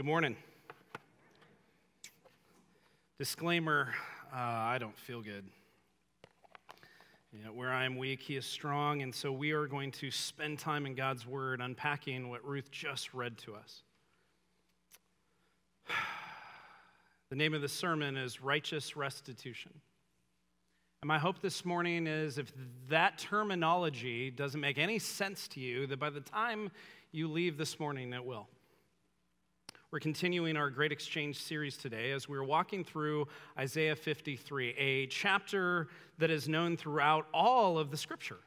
Good 0.00 0.06
morning. 0.06 0.34
Disclaimer 3.18 3.92
uh, 4.32 4.38
I 4.38 4.78
don't 4.78 4.96
feel 4.96 5.20
good. 5.20 5.44
You 7.34 7.44
know, 7.44 7.52
where 7.52 7.70
I 7.70 7.84
am 7.84 7.98
weak, 7.98 8.22
he 8.22 8.34
is 8.34 8.46
strong, 8.46 9.02
and 9.02 9.14
so 9.14 9.30
we 9.30 9.50
are 9.50 9.66
going 9.66 9.90
to 9.90 10.10
spend 10.10 10.58
time 10.58 10.86
in 10.86 10.94
God's 10.94 11.26
Word 11.26 11.60
unpacking 11.60 12.30
what 12.30 12.42
Ruth 12.46 12.70
just 12.70 13.12
read 13.12 13.36
to 13.40 13.54
us. 13.56 13.82
The 17.28 17.36
name 17.36 17.52
of 17.52 17.60
the 17.60 17.68
sermon 17.68 18.16
is 18.16 18.40
Righteous 18.40 18.96
Restitution. 18.96 19.72
And 21.02 21.08
my 21.08 21.18
hope 21.18 21.42
this 21.42 21.62
morning 21.62 22.06
is 22.06 22.38
if 22.38 22.50
that 22.88 23.18
terminology 23.18 24.30
doesn't 24.30 24.62
make 24.62 24.78
any 24.78 24.98
sense 24.98 25.46
to 25.48 25.60
you, 25.60 25.86
that 25.88 25.98
by 25.98 26.08
the 26.08 26.20
time 26.20 26.70
you 27.12 27.28
leave 27.28 27.58
this 27.58 27.78
morning, 27.78 28.14
it 28.14 28.24
will. 28.24 28.48
We're 29.92 29.98
continuing 29.98 30.56
our 30.56 30.70
Great 30.70 30.92
Exchange 30.92 31.36
series 31.36 31.76
today 31.76 32.12
as 32.12 32.28
we're 32.28 32.44
walking 32.44 32.84
through 32.84 33.26
Isaiah 33.58 33.96
53, 33.96 34.68
a 34.78 35.06
chapter 35.06 35.88
that 36.18 36.30
is 36.30 36.48
known 36.48 36.76
throughout 36.76 37.26
all 37.34 37.76
of 37.76 37.90
the 37.90 37.96
scripture. 37.96 38.38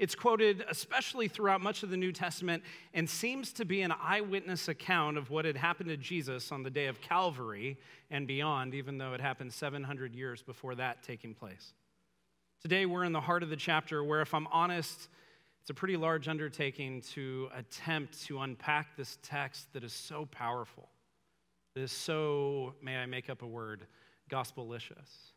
It's 0.00 0.16
quoted 0.16 0.64
especially 0.68 1.28
throughout 1.28 1.60
much 1.60 1.84
of 1.84 1.90
the 1.90 1.96
New 1.96 2.10
Testament 2.10 2.64
and 2.94 3.08
seems 3.08 3.52
to 3.52 3.64
be 3.64 3.82
an 3.82 3.92
eyewitness 4.02 4.66
account 4.66 5.18
of 5.18 5.30
what 5.30 5.44
had 5.44 5.56
happened 5.56 5.88
to 5.90 5.96
Jesus 5.96 6.50
on 6.50 6.64
the 6.64 6.70
day 6.70 6.86
of 6.86 7.00
Calvary 7.00 7.78
and 8.10 8.26
beyond, 8.26 8.74
even 8.74 8.98
though 8.98 9.12
it 9.14 9.20
happened 9.20 9.52
700 9.52 10.16
years 10.16 10.42
before 10.42 10.74
that 10.74 11.04
taking 11.04 11.32
place. 11.32 11.74
Today, 12.60 12.86
we're 12.86 13.04
in 13.04 13.12
the 13.12 13.20
heart 13.20 13.44
of 13.44 13.50
the 13.50 13.56
chapter 13.56 14.02
where, 14.02 14.20
if 14.20 14.34
I'm 14.34 14.48
honest, 14.48 15.08
it's 15.68 15.70
a 15.70 15.74
pretty 15.74 15.98
large 15.98 16.28
undertaking 16.28 17.02
to 17.12 17.50
attempt 17.54 18.24
to 18.24 18.40
unpack 18.40 18.96
this 18.96 19.18
text 19.22 19.70
that 19.74 19.84
is 19.84 19.92
so 19.92 20.24
powerful, 20.24 20.88
is 21.78 21.92
so, 21.92 22.74
may 22.82 22.96
I 22.96 23.06
make 23.06 23.30
up 23.30 23.42
a 23.42 23.46
word, 23.46 23.86
gospelicious. 24.30 25.32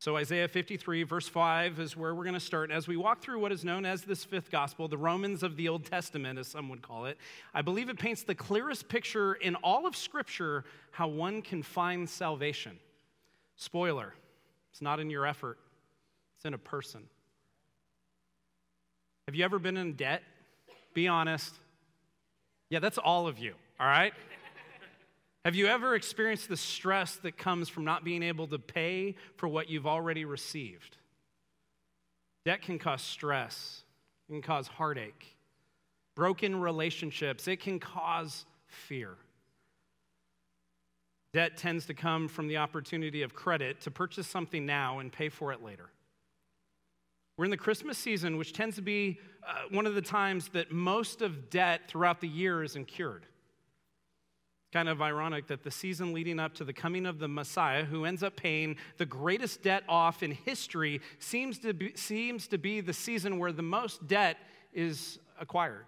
So, 0.00 0.16
Isaiah 0.16 0.48
53, 0.48 1.02
verse 1.02 1.28
5 1.28 1.78
is 1.78 1.94
where 1.94 2.14
we're 2.14 2.24
going 2.24 2.32
to 2.32 2.40
start. 2.40 2.70
As 2.70 2.88
we 2.88 2.96
walk 2.96 3.20
through 3.20 3.38
what 3.38 3.52
is 3.52 3.66
known 3.66 3.84
as 3.84 4.02
this 4.02 4.24
fifth 4.24 4.50
gospel, 4.50 4.88
the 4.88 4.96
Romans 4.96 5.42
of 5.42 5.56
the 5.56 5.68
Old 5.68 5.84
Testament, 5.84 6.38
as 6.38 6.48
some 6.48 6.70
would 6.70 6.80
call 6.80 7.04
it, 7.04 7.18
I 7.52 7.60
believe 7.60 7.90
it 7.90 7.98
paints 7.98 8.22
the 8.22 8.34
clearest 8.34 8.88
picture 8.88 9.34
in 9.34 9.56
all 9.56 9.86
of 9.86 9.94
Scripture 9.94 10.64
how 10.90 11.08
one 11.08 11.42
can 11.42 11.62
find 11.62 12.08
salvation. 12.08 12.78
Spoiler, 13.56 14.14
it's 14.70 14.80
not 14.80 15.00
in 15.00 15.10
your 15.10 15.26
effort, 15.26 15.58
it's 16.36 16.46
in 16.46 16.54
a 16.54 16.58
person. 16.58 17.02
Have 19.28 19.34
you 19.34 19.44
ever 19.44 19.58
been 19.58 19.76
in 19.76 19.92
debt? 19.92 20.22
Be 20.94 21.08
honest. 21.08 21.54
Yeah, 22.70 22.78
that's 22.78 22.96
all 22.96 23.26
of 23.26 23.38
you, 23.38 23.54
all 23.80 23.86
right? 23.86 24.12
Have 25.46 25.54
you 25.54 25.66
ever 25.68 25.94
experienced 25.94 26.50
the 26.50 26.56
stress 26.56 27.16
that 27.16 27.38
comes 27.38 27.70
from 27.70 27.84
not 27.84 28.04
being 28.04 28.22
able 28.22 28.46
to 28.48 28.58
pay 28.58 29.16
for 29.36 29.48
what 29.48 29.70
you've 29.70 29.86
already 29.86 30.26
received? 30.26 30.98
Debt 32.44 32.60
can 32.60 32.78
cause 32.78 33.00
stress, 33.00 33.82
it 34.28 34.32
can 34.32 34.42
cause 34.42 34.66
heartache, 34.66 35.34
broken 36.14 36.60
relationships, 36.60 37.48
it 37.48 37.60
can 37.60 37.78
cause 37.78 38.44
fear. 38.66 39.16
Debt 41.32 41.56
tends 41.56 41.86
to 41.86 41.94
come 41.94 42.28
from 42.28 42.48
the 42.48 42.58
opportunity 42.58 43.22
of 43.22 43.34
credit 43.34 43.80
to 43.82 43.90
purchase 43.90 44.26
something 44.26 44.66
now 44.66 44.98
and 44.98 45.10
pay 45.10 45.30
for 45.30 45.52
it 45.52 45.62
later. 45.62 45.88
We're 47.38 47.46
in 47.46 47.50
the 47.50 47.56
Christmas 47.56 47.96
season, 47.96 48.36
which 48.36 48.52
tends 48.52 48.76
to 48.76 48.82
be 48.82 49.20
uh, 49.48 49.62
one 49.70 49.86
of 49.86 49.94
the 49.94 50.02
times 50.02 50.48
that 50.48 50.70
most 50.70 51.22
of 51.22 51.48
debt 51.48 51.82
throughout 51.88 52.20
the 52.20 52.28
year 52.28 52.62
is 52.62 52.76
incurred. 52.76 53.24
Kind 54.72 54.88
of 54.88 55.02
ironic 55.02 55.48
that 55.48 55.64
the 55.64 55.70
season 55.70 56.12
leading 56.12 56.38
up 56.38 56.54
to 56.54 56.64
the 56.64 56.72
coming 56.72 57.04
of 57.04 57.18
the 57.18 57.26
Messiah, 57.26 57.84
who 57.84 58.04
ends 58.04 58.22
up 58.22 58.36
paying 58.36 58.76
the 58.98 59.06
greatest 59.06 59.62
debt 59.62 59.82
off 59.88 60.22
in 60.22 60.30
history, 60.30 61.00
seems 61.18 61.58
to 61.60 61.74
be, 61.74 61.92
seems 61.96 62.46
to 62.48 62.58
be 62.58 62.80
the 62.80 62.92
season 62.92 63.38
where 63.38 63.50
the 63.50 63.62
most 63.62 64.06
debt 64.06 64.36
is 64.72 65.18
acquired. 65.40 65.86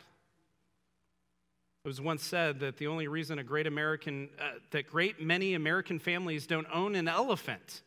It 1.84 1.88
was 1.88 2.00
once 2.00 2.24
said 2.24 2.60
that 2.60 2.76
the 2.76 2.86
only 2.88 3.08
reason 3.08 3.38
a 3.38 3.44
great 3.44 3.66
American, 3.66 4.28
uh, 4.40 4.58
that 4.70 4.88
great 4.88 5.20
many 5.20 5.54
American 5.54 5.98
families 5.98 6.46
don't 6.46 6.66
own 6.72 6.94
an 6.94 7.08
elephant 7.08 7.82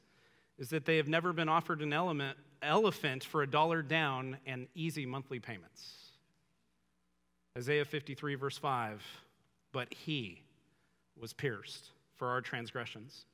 is 0.58 0.70
that 0.70 0.86
they 0.86 0.98
have 0.98 1.08
never 1.08 1.34
been 1.34 1.50
offered 1.50 1.82
an 1.82 1.94
element, 1.94 2.38
elephant 2.62 3.24
for 3.24 3.42
a 3.42 3.48
dollar 3.48 3.82
down 3.82 4.38
and 4.46 4.68
easy 4.76 5.06
monthly 5.06 5.40
payments. 5.40 5.94
Isaiah 7.58 7.86
53, 7.86 8.36
verse 8.36 8.58
5 8.58 9.02
But 9.72 9.94
he 9.94 10.42
was 11.20 11.34
pierced 11.34 11.92
for 12.16 12.30
our 12.30 12.42
transgressions, 12.42 13.26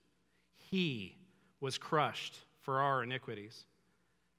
he 0.58 1.16
was 1.60 1.78
crushed 1.78 2.40
for 2.62 2.80
our 2.80 3.04
iniquities. 3.04 3.66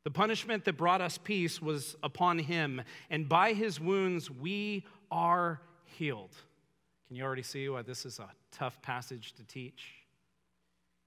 The 0.05 0.11
punishment 0.11 0.65
that 0.65 0.77
brought 0.77 1.01
us 1.01 1.19
peace 1.19 1.63
was 1.63 1.95
upon 2.03 2.39
him, 2.39 2.83
and 3.11 3.29
by 3.29 3.53
his 3.53 3.79
wounds 3.79 4.31
we 4.31 4.85
are 5.11 5.61
healed. 5.85 6.35
Can 7.07 7.17
you 7.17 7.25
already 7.25 7.43
see 7.43 7.69
why 7.69 7.83
this 7.83 8.05
is 8.05 8.19
a 8.19 8.31
tough 8.51 8.81
passage 8.83 9.35
to 9.35 9.45
teach? 9.45 9.93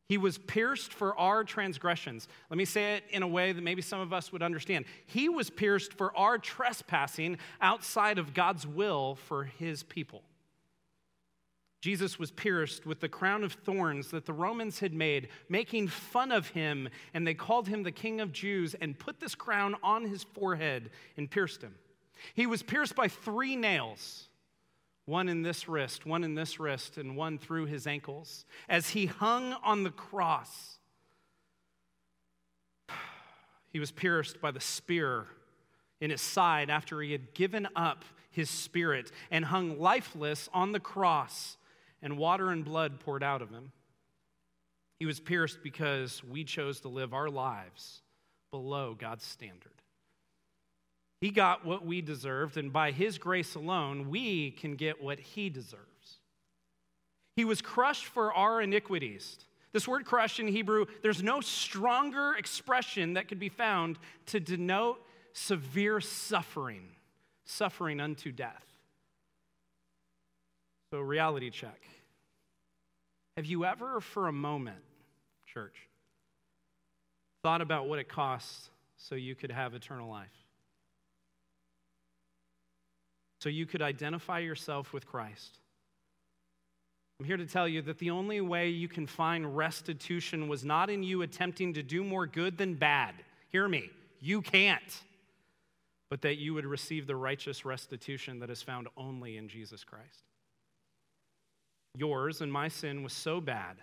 He 0.07 0.17
was 0.19 0.37
pierced 0.37 0.93
for 0.93 1.17
our 1.17 1.43
transgressions. 1.43 2.27
Let 2.49 2.57
me 2.57 2.65
say 2.65 2.93
it 2.95 3.03
in 3.09 3.23
a 3.23 3.27
way 3.27 3.51
that 3.51 3.63
maybe 3.63 3.81
some 3.81 3.99
of 3.99 4.13
us 4.13 4.31
would 4.31 4.43
understand. 4.43 4.85
He 5.07 5.29
was 5.29 5.49
pierced 5.49 5.93
for 5.93 6.15
our 6.15 6.37
trespassing 6.37 7.39
outside 7.59 8.19
of 8.19 8.33
God's 8.33 8.67
will 8.67 9.15
for 9.15 9.45
his 9.45 9.81
people. 9.81 10.21
Jesus 11.85 12.17
was 12.17 12.31
pierced 12.31 12.87
with 12.87 12.99
the 12.99 13.07
crown 13.07 13.43
of 13.43 13.53
thorns 13.53 14.07
that 14.07 14.25
the 14.25 14.33
Romans 14.33 14.79
had 14.79 14.91
made, 14.91 15.27
making 15.49 15.87
fun 15.87 16.31
of 16.31 16.47
him, 16.47 16.89
and 17.13 17.27
they 17.27 17.35
called 17.35 17.67
him 17.67 17.83
the 17.83 17.91
King 17.91 18.21
of 18.21 18.31
Jews 18.31 18.73
and 18.81 18.97
put 18.97 19.19
this 19.19 19.35
crown 19.35 19.75
on 19.83 20.05
his 20.05 20.23
forehead 20.23 20.89
and 21.15 21.29
pierced 21.29 21.61
him. 21.61 21.75
He 22.33 22.47
was 22.47 22.63
pierced 22.63 22.95
by 22.95 23.07
three 23.07 23.55
nails 23.55 24.29
one 25.05 25.29
in 25.29 25.43
this 25.43 25.69
wrist, 25.69 26.07
one 26.07 26.23
in 26.23 26.33
this 26.33 26.59
wrist, 26.59 26.97
and 26.97 27.15
one 27.15 27.37
through 27.37 27.67
his 27.67 27.85
ankles, 27.85 28.45
as 28.67 28.89
he 28.89 29.05
hung 29.05 29.53
on 29.63 29.83
the 29.83 29.91
cross. 29.91 30.79
He 33.71 33.79
was 33.79 33.91
pierced 33.91 34.41
by 34.41 34.49
the 34.49 34.59
spear 34.59 35.27
in 36.01 36.09
his 36.09 36.21
side 36.21 36.71
after 36.71 36.99
he 36.99 37.11
had 37.11 37.35
given 37.35 37.67
up 37.75 38.05
his 38.31 38.49
spirit 38.49 39.11
and 39.29 39.45
hung 39.45 39.79
lifeless 39.79 40.49
on 40.51 40.71
the 40.71 40.79
cross, 40.79 41.57
and 42.05 42.19
water 42.19 42.51
and 42.51 42.63
blood 42.63 42.99
poured 42.99 43.23
out 43.23 43.41
of 43.41 43.49
him. 43.49 43.71
He 44.99 45.07
was 45.07 45.19
pierced 45.19 45.63
because 45.63 46.23
we 46.23 46.43
chose 46.43 46.79
to 46.81 46.87
live 46.87 47.13
our 47.15 47.29
lives 47.29 48.03
below 48.51 48.95
God's 48.97 49.25
standard. 49.25 49.73
He 51.19 51.31
got 51.31 51.65
what 51.65 51.83
we 51.83 52.01
deserved, 52.01 52.57
and 52.57 52.71
by 52.71 52.91
His 52.91 53.17
grace 53.17 53.55
alone, 53.55 54.09
we 54.09 54.51
can 54.51 54.75
get 54.75 55.03
what 55.03 55.19
He 55.19 55.49
deserves. 55.49 56.19
He 57.35 57.43
was 57.43 57.61
crushed 57.61 58.05
for 58.05 58.31
our 58.31 58.61
iniquities. 58.61 59.39
This 59.73 59.87
word 59.87 60.05
crushed 60.05 60.39
in 60.39 60.47
Hebrew, 60.47 60.85
there's 61.01 61.23
no 61.23 61.41
stronger 61.41 62.35
expression 62.37 63.13
that 63.15 63.27
could 63.27 63.39
be 63.39 63.49
found 63.49 63.97
to 64.27 64.39
denote 64.39 65.03
severe 65.33 65.99
suffering, 65.99 66.87
suffering 67.45 67.99
unto 67.99 68.31
death. 68.31 68.63
So, 70.91 70.99
reality 70.99 71.49
check. 71.49 71.81
Have 73.35 73.45
you 73.45 73.65
ever, 73.65 73.99
for 73.99 74.27
a 74.27 74.33
moment, 74.33 74.77
church, 75.45 75.75
thought 77.43 77.61
about 77.61 77.87
what 77.87 77.99
it 77.99 78.07
costs 78.07 78.69
so 78.97 79.15
you 79.15 79.35
could 79.35 79.51
have 79.51 79.73
eternal 79.73 80.09
life? 80.09 80.29
so 83.45 83.49
you 83.49 83.67
could 83.67 83.83
identify 83.83 84.39
yourself 84.39 84.91
with 84.91 85.05
Christ. 85.05 85.59
I'm 87.19 87.27
here 87.27 87.37
to 87.37 87.45
tell 87.45 87.67
you 87.67 87.83
that 87.83 87.99
the 87.99 88.09
only 88.09 88.41
way 88.41 88.69
you 88.69 88.87
can 88.87 89.05
find 89.05 89.55
restitution 89.55 90.47
was 90.47 90.65
not 90.65 90.89
in 90.89 91.03
you 91.03 91.21
attempting 91.21 91.71
to 91.75 91.83
do 91.83 92.03
more 92.03 92.25
good 92.25 92.57
than 92.57 92.73
bad. 92.73 93.13
Hear 93.49 93.67
me, 93.67 93.91
you 94.19 94.41
can't. 94.41 94.81
But 96.09 96.23
that 96.23 96.39
you 96.39 96.55
would 96.55 96.65
receive 96.65 97.05
the 97.05 97.15
righteous 97.15 97.65
restitution 97.65 98.39
that 98.39 98.49
is 98.49 98.63
found 98.63 98.87
only 98.97 99.37
in 99.37 99.47
Jesus 99.47 99.83
Christ. 99.83 100.23
Yours 101.95 102.41
and 102.41 102.51
my 102.51 102.67
sin 102.67 103.03
was 103.03 103.13
so 103.13 103.39
bad, 103.39 103.77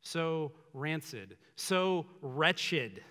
so 0.00 0.52
rancid, 0.74 1.36
so 1.56 2.06
wretched, 2.20 3.02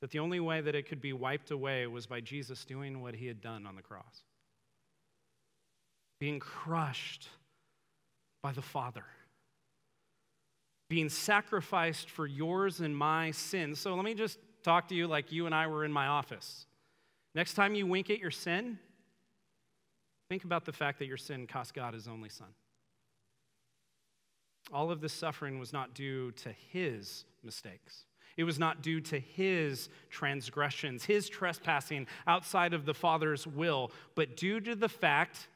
that 0.00 0.10
the 0.10 0.18
only 0.18 0.40
way 0.40 0.60
that 0.60 0.74
it 0.74 0.88
could 0.88 1.00
be 1.00 1.12
wiped 1.12 1.50
away 1.50 1.86
was 1.86 2.06
by 2.06 2.20
Jesus 2.20 2.64
doing 2.64 3.00
what 3.00 3.14
he 3.14 3.26
had 3.26 3.40
done 3.40 3.66
on 3.66 3.76
the 3.76 3.82
cross 3.82 4.22
being 6.24 6.38
crushed 6.38 7.28
by 8.42 8.52
the 8.52 8.62
Father, 8.62 9.04
being 10.88 11.10
sacrificed 11.10 12.08
for 12.08 12.26
yours 12.26 12.80
and 12.80 12.96
my 12.96 13.30
sins. 13.30 13.78
So 13.78 13.94
let 13.94 14.04
me 14.04 14.14
just 14.14 14.38
talk 14.62 14.88
to 14.88 14.94
you 14.94 15.06
like 15.06 15.32
you 15.32 15.44
and 15.44 15.54
I 15.54 15.66
were 15.66 15.84
in 15.84 15.92
my 15.92 16.06
office. 16.06 16.66
Next 17.34 17.54
time 17.54 17.74
you 17.74 17.86
wink 17.86 18.10
at 18.10 18.20
your 18.20 18.30
sin, 18.30 18.78
think 20.30 20.44
about 20.44 20.64
the 20.64 20.72
fact 20.72 20.98
that 21.00 21.06
your 21.06 21.16
sin 21.16 21.46
cost 21.46 21.74
God 21.74 21.92
his 21.92 22.08
only 22.08 22.28
son. 22.30 22.48
All 24.72 24.90
of 24.90 25.00
this 25.00 25.12
suffering 25.12 25.58
was 25.58 25.72
not 25.72 25.94
due 25.94 26.32
to 26.32 26.50
his 26.72 27.24
mistakes. 27.42 28.06
It 28.36 28.44
was 28.44 28.58
not 28.58 28.82
due 28.82 29.00
to 29.02 29.18
his 29.18 29.88
transgressions, 30.10 31.04
his 31.04 31.28
trespassing 31.28 32.06
outside 32.26 32.74
of 32.74 32.84
the 32.84 32.94
Father's 32.94 33.46
will, 33.46 33.92
but 34.14 34.36
due 34.36 34.60
to 34.60 34.74
the 34.74 34.88
fact 34.88 35.48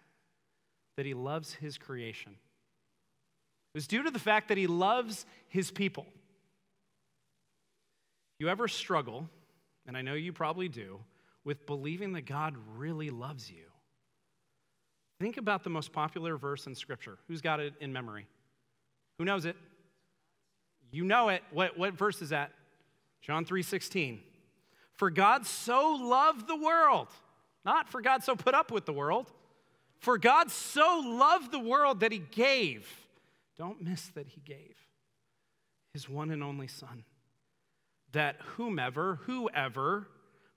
that 0.96 1.06
he 1.06 1.14
loves 1.14 1.54
his 1.54 1.78
creation. 1.78 2.32
It 2.32 3.76
was 3.76 3.86
due 3.86 4.02
to 4.02 4.10
the 4.10 4.18
fact 4.18 4.48
that 4.48 4.58
he 4.58 4.66
loves 4.66 5.26
his 5.48 5.70
people. 5.70 6.06
You 8.38 8.48
ever 8.48 8.68
struggle, 8.68 9.28
and 9.86 9.96
I 9.96 10.02
know 10.02 10.14
you 10.14 10.32
probably 10.32 10.68
do, 10.68 11.00
with 11.44 11.66
believing 11.66 12.12
that 12.12 12.26
God 12.26 12.54
really 12.76 13.10
loves 13.10 13.50
you? 13.50 13.64
Think 15.20 15.36
about 15.36 15.64
the 15.64 15.70
most 15.70 15.92
popular 15.92 16.36
verse 16.36 16.66
in 16.66 16.74
Scripture. 16.74 17.18
Who's 17.26 17.40
got 17.40 17.58
it 17.58 17.74
in 17.80 17.92
memory? 17.92 18.26
Who 19.18 19.24
knows 19.24 19.44
it? 19.44 19.56
You 20.90 21.04
know 21.04 21.28
it. 21.28 21.42
What, 21.50 21.76
what 21.76 21.94
verse 21.94 22.22
is 22.22 22.30
that? 22.30 22.52
John 23.20 23.44
3 23.44 23.62
16. 23.62 24.20
For 24.94 25.10
God 25.10 25.46
so 25.46 25.96
loved 26.00 26.48
the 26.48 26.56
world, 26.56 27.08
not 27.64 27.88
for 27.88 28.00
God 28.00 28.24
so 28.24 28.34
put 28.34 28.54
up 28.54 28.72
with 28.72 28.84
the 28.84 28.92
world. 28.92 29.30
For 30.00 30.16
God 30.16 30.50
so 30.50 31.02
loved 31.04 31.52
the 31.52 31.58
world 31.58 32.00
that 32.00 32.12
he 32.12 32.18
gave. 32.18 32.88
Don't 33.56 33.82
miss 33.82 34.06
that 34.08 34.28
he 34.28 34.40
gave 34.40 34.76
his 35.92 36.08
one 36.08 36.30
and 36.30 36.42
only 36.42 36.68
Son, 36.68 37.04
that 38.12 38.36
whomever, 38.56 39.20
whoever 39.22 40.06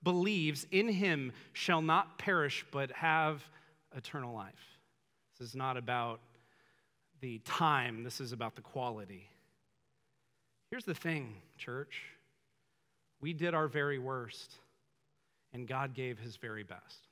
believes 0.03 0.67
in 0.71 0.87
him 0.87 1.31
shall 1.53 1.81
not 1.81 2.17
perish 2.17 2.65
but 2.71 2.91
have 2.91 3.43
eternal 3.95 4.35
life. 4.35 4.77
This 5.39 5.49
is 5.49 5.55
not 5.55 5.77
about 5.77 6.19
the 7.21 7.39
time, 7.45 8.03
this 8.03 8.19
is 8.19 8.31
about 8.31 8.56
the 8.56 8.62
quality. 8.62 9.29
Here's 10.69 10.85
the 10.85 10.95
thing, 10.95 11.35
church 11.57 12.03
we 13.21 13.33
did 13.33 13.53
our 13.53 13.68
very 13.68 14.00
worst, 14.00 14.56
and 15.53 15.68
God 15.68 15.94
gave 15.94 16.18
his 16.18 16.38
very 16.38 16.63
best. 16.63 17.07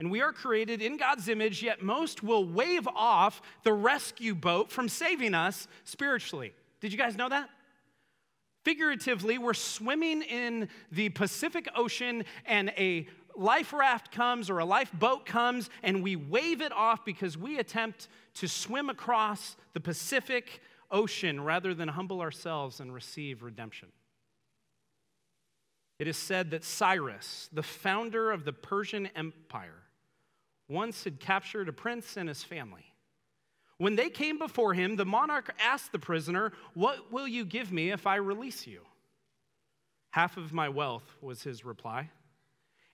And 0.00 0.10
we 0.10 0.20
are 0.20 0.32
created 0.32 0.82
in 0.82 0.96
God's 0.96 1.28
image, 1.28 1.62
yet 1.62 1.82
most 1.82 2.22
will 2.22 2.44
wave 2.44 2.88
off 2.88 3.40
the 3.62 3.72
rescue 3.72 4.34
boat 4.34 4.72
from 4.72 4.88
saving 4.88 5.34
us 5.34 5.68
spiritually. 5.84 6.52
Did 6.80 6.90
you 6.90 6.98
guys 6.98 7.16
know 7.16 7.28
that? 7.28 7.50
Figuratively, 8.64 9.38
we're 9.38 9.54
swimming 9.54 10.22
in 10.22 10.68
the 10.90 11.10
Pacific 11.10 11.68
Ocean 11.76 12.24
and 12.46 12.70
a 12.70 13.06
life 13.36 13.72
raft 13.72 14.12
comes 14.12 14.50
or 14.50 14.58
a 14.58 14.64
lifeboat 14.64 15.26
comes 15.26 15.70
and 15.82 16.02
we 16.02 16.16
wave 16.16 16.60
it 16.60 16.72
off 16.72 17.04
because 17.04 17.36
we 17.36 17.58
attempt 17.58 18.08
to 18.34 18.48
swim 18.48 18.90
across 18.90 19.56
the 19.72 19.80
Pacific 19.80 20.60
Ocean 20.90 21.42
rather 21.42 21.74
than 21.74 21.88
humble 21.88 22.20
ourselves 22.20 22.80
and 22.80 22.92
receive 22.92 23.42
redemption. 23.42 23.88
It 25.98 26.08
is 26.08 26.16
said 26.16 26.50
that 26.52 26.64
Cyrus, 26.64 27.48
the 27.52 27.62
founder 27.62 28.30
of 28.32 28.44
the 28.44 28.52
Persian 28.52 29.08
Empire, 29.14 29.82
once 30.68 31.04
had 31.04 31.20
captured 31.20 31.68
a 31.68 31.72
prince 31.72 32.16
and 32.16 32.28
his 32.28 32.42
family. 32.42 32.94
When 33.76 33.96
they 33.96 34.08
came 34.08 34.38
before 34.38 34.74
him, 34.74 34.96
the 34.96 35.04
monarch 35.04 35.54
asked 35.58 35.92
the 35.92 35.98
prisoner, 35.98 36.52
What 36.74 37.12
will 37.12 37.28
you 37.28 37.44
give 37.44 37.72
me 37.72 37.90
if 37.90 38.06
I 38.06 38.16
release 38.16 38.66
you? 38.66 38.82
Half 40.10 40.36
of 40.36 40.52
my 40.52 40.68
wealth 40.68 41.16
was 41.20 41.42
his 41.42 41.64
reply. 41.64 42.10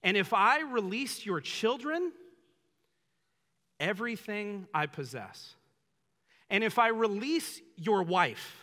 And 0.06 0.16
if 0.16 0.32
I 0.32 0.60
release 0.60 1.26
your 1.26 1.40
children, 1.40 2.12
everything 3.80 4.68
I 4.72 4.86
possess. 4.86 5.56
And 6.48 6.62
if 6.62 6.78
I 6.78 6.88
release 6.88 7.60
your 7.76 8.04
wife, 8.04 8.56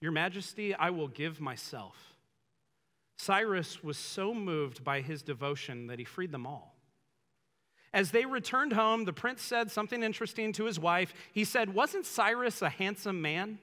your 0.00 0.12
majesty, 0.12 0.74
I 0.74 0.88
will 0.88 1.08
give 1.08 1.42
myself. 1.42 2.14
Cyrus 3.18 3.84
was 3.84 3.98
so 3.98 4.32
moved 4.32 4.82
by 4.82 5.02
his 5.02 5.20
devotion 5.22 5.88
that 5.88 5.98
he 5.98 6.06
freed 6.06 6.32
them 6.32 6.46
all. 6.46 6.74
As 7.92 8.10
they 8.10 8.24
returned 8.24 8.72
home, 8.72 9.04
the 9.04 9.12
prince 9.12 9.42
said 9.42 9.70
something 9.70 10.02
interesting 10.02 10.54
to 10.54 10.64
his 10.64 10.80
wife. 10.80 11.12
He 11.34 11.44
said, 11.44 11.74
Wasn't 11.74 12.06
Cyrus 12.06 12.62
a 12.62 12.70
handsome 12.70 13.20
man? 13.20 13.58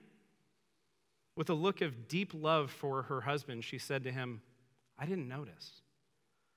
With 1.36 1.50
a 1.50 1.56
look 1.56 1.82
of 1.82 2.08
deep 2.08 2.34
love 2.36 2.70
for 2.70 3.02
her 3.04 3.22
husband, 3.22 3.64
she 3.64 3.80
said 3.80 4.04
to 4.04 4.12
him, 4.12 4.44
I 5.00 5.08
didn't 5.08 5.28
notice. 5.28 5.81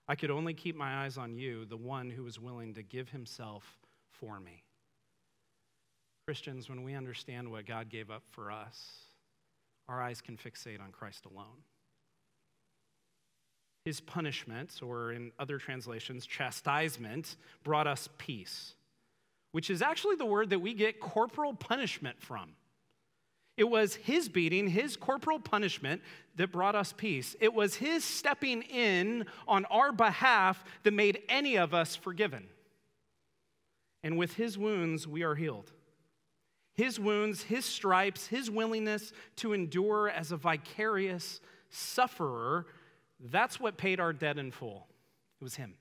I 0.06 0.14
could 0.14 0.30
only 0.30 0.54
keep 0.54 0.76
my 0.76 1.04
eyes 1.04 1.16
on 1.16 1.34
you, 1.34 1.64
the 1.64 1.76
one 1.76 2.10
who 2.10 2.24
was 2.24 2.38
willing 2.38 2.74
to 2.74 2.82
give 2.82 3.08
himself 3.08 3.64
for 4.10 4.38
me. 4.38 4.62
Christians, 6.26 6.68
when 6.68 6.82
we 6.82 6.94
understand 6.94 7.50
what 7.50 7.66
God 7.66 7.88
gave 7.88 8.10
up 8.10 8.22
for 8.30 8.50
us, 8.50 8.92
our 9.88 10.02
eyes 10.02 10.20
can 10.20 10.36
fixate 10.36 10.80
on 10.80 10.90
Christ 10.90 11.26
alone. 11.26 11.62
His 13.84 14.00
punishment, 14.00 14.80
or 14.82 15.12
in 15.12 15.32
other 15.38 15.58
translations, 15.58 16.26
chastisement, 16.26 17.36
brought 17.62 17.86
us 17.86 18.08
peace, 18.16 18.74
which 19.52 19.68
is 19.68 19.82
actually 19.82 20.16
the 20.16 20.24
word 20.24 20.50
that 20.50 20.60
we 20.60 20.72
get 20.72 21.00
corporal 21.00 21.52
punishment 21.52 22.22
from. 22.22 22.52
It 23.56 23.64
was 23.64 23.94
his 23.94 24.28
beating, 24.28 24.68
his 24.68 24.96
corporal 24.96 25.38
punishment 25.38 26.02
that 26.36 26.50
brought 26.50 26.74
us 26.74 26.92
peace. 26.92 27.36
It 27.40 27.54
was 27.54 27.76
his 27.76 28.04
stepping 28.04 28.62
in 28.62 29.26
on 29.46 29.64
our 29.66 29.92
behalf 29.92 30.64
that 30.82 30.92
made 30.92 31.22
any 31.28 31.56
of 31.56 31.72
us 31.72 31.94
forgiven. 31.94 32.48
And 34.02 34.18
with 34.18 34.34
his 34.34 34.58
wounds, 34.58 35.06
we 35.06 35.22
are 35.22 35.36
healed. 35.36 35.72
His 36.74 36.98
wounds, 36.98 37.44
his 37.44 37.64
stripes, 37.64 38.26
his 38.26 38.50
willingness 38.50 39.12
to 39.36 39.52
endure 39.52 40.10
as 40.10 40.32
a 40.32 40.36
vicarious 40.36 41.40
sufferer, 41.70 42.66
that's 43.20 43.60
what 43.60 43.76
paid 43.76 44.00
our 44.00 44.12
debt 44.12 44.38
in 44.38 44.50
full. 44.50 44.88
It 45.40 45.44
was 45.44 45.54
him. 45.54 45.74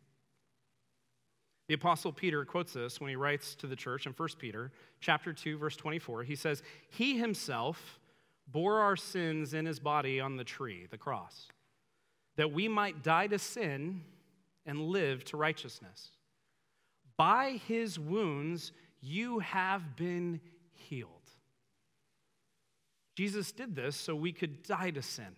The 1.67 1.73
apostle 1.75 2.11
Peter 2.11 2.43
quotes 2.43 2.73
this 2.73 2.99
when 2.99 3.09
he 3.09 3.15
writes 3.15 3.55
to 3.55 3.67
the 3.67 3.75
church 3.75 4.05
in 4.05 4.13
1 4.13 4.29
Peter 4.37 4.71
chapter 4.99 5.31
2 5.31 5.57
verse 5.57 5.75
24. 5.75 6.23
He 6.23 6.35
says, 6.35 6.61
"He 6.89 7.17
himself 7.17 7.99
bore 8.47 8.79
our 8.79 8.97
sins 8.97 9.53
in 9.53 9.65
his 9.65 9.79
body 9.79 10.19
on 10.19 10.35
the 10.35 10.43
tree, 10.43 10.85
the 10.87 10.97
cross, 10.97 11.47
that 12.35 12.51
we 12.51 12.67
might 12.67 13.01
die 13.01 13.27
to 13.27 13.39
sin 13.39 14.03
and 14.65 14.81
live 14.81 15.23
to 15.25 15.37
righteousness. 15.37 16.11
By 17.15 17.51
his 17.51 17.97
wounds 17.97 18.73
you 18.99 19.39
have 19.39 19.95
been 19.95 20.41
healed." 20.73 21.31
Jesus 23.15 23.51
did 23.51 23.75
this 23.75 23.95
so 23.95 24.15
we 24.15 24.33
could 24.33 24.63
die 24.63 24.91
to 24.91 25.01
sin 25.01 25.35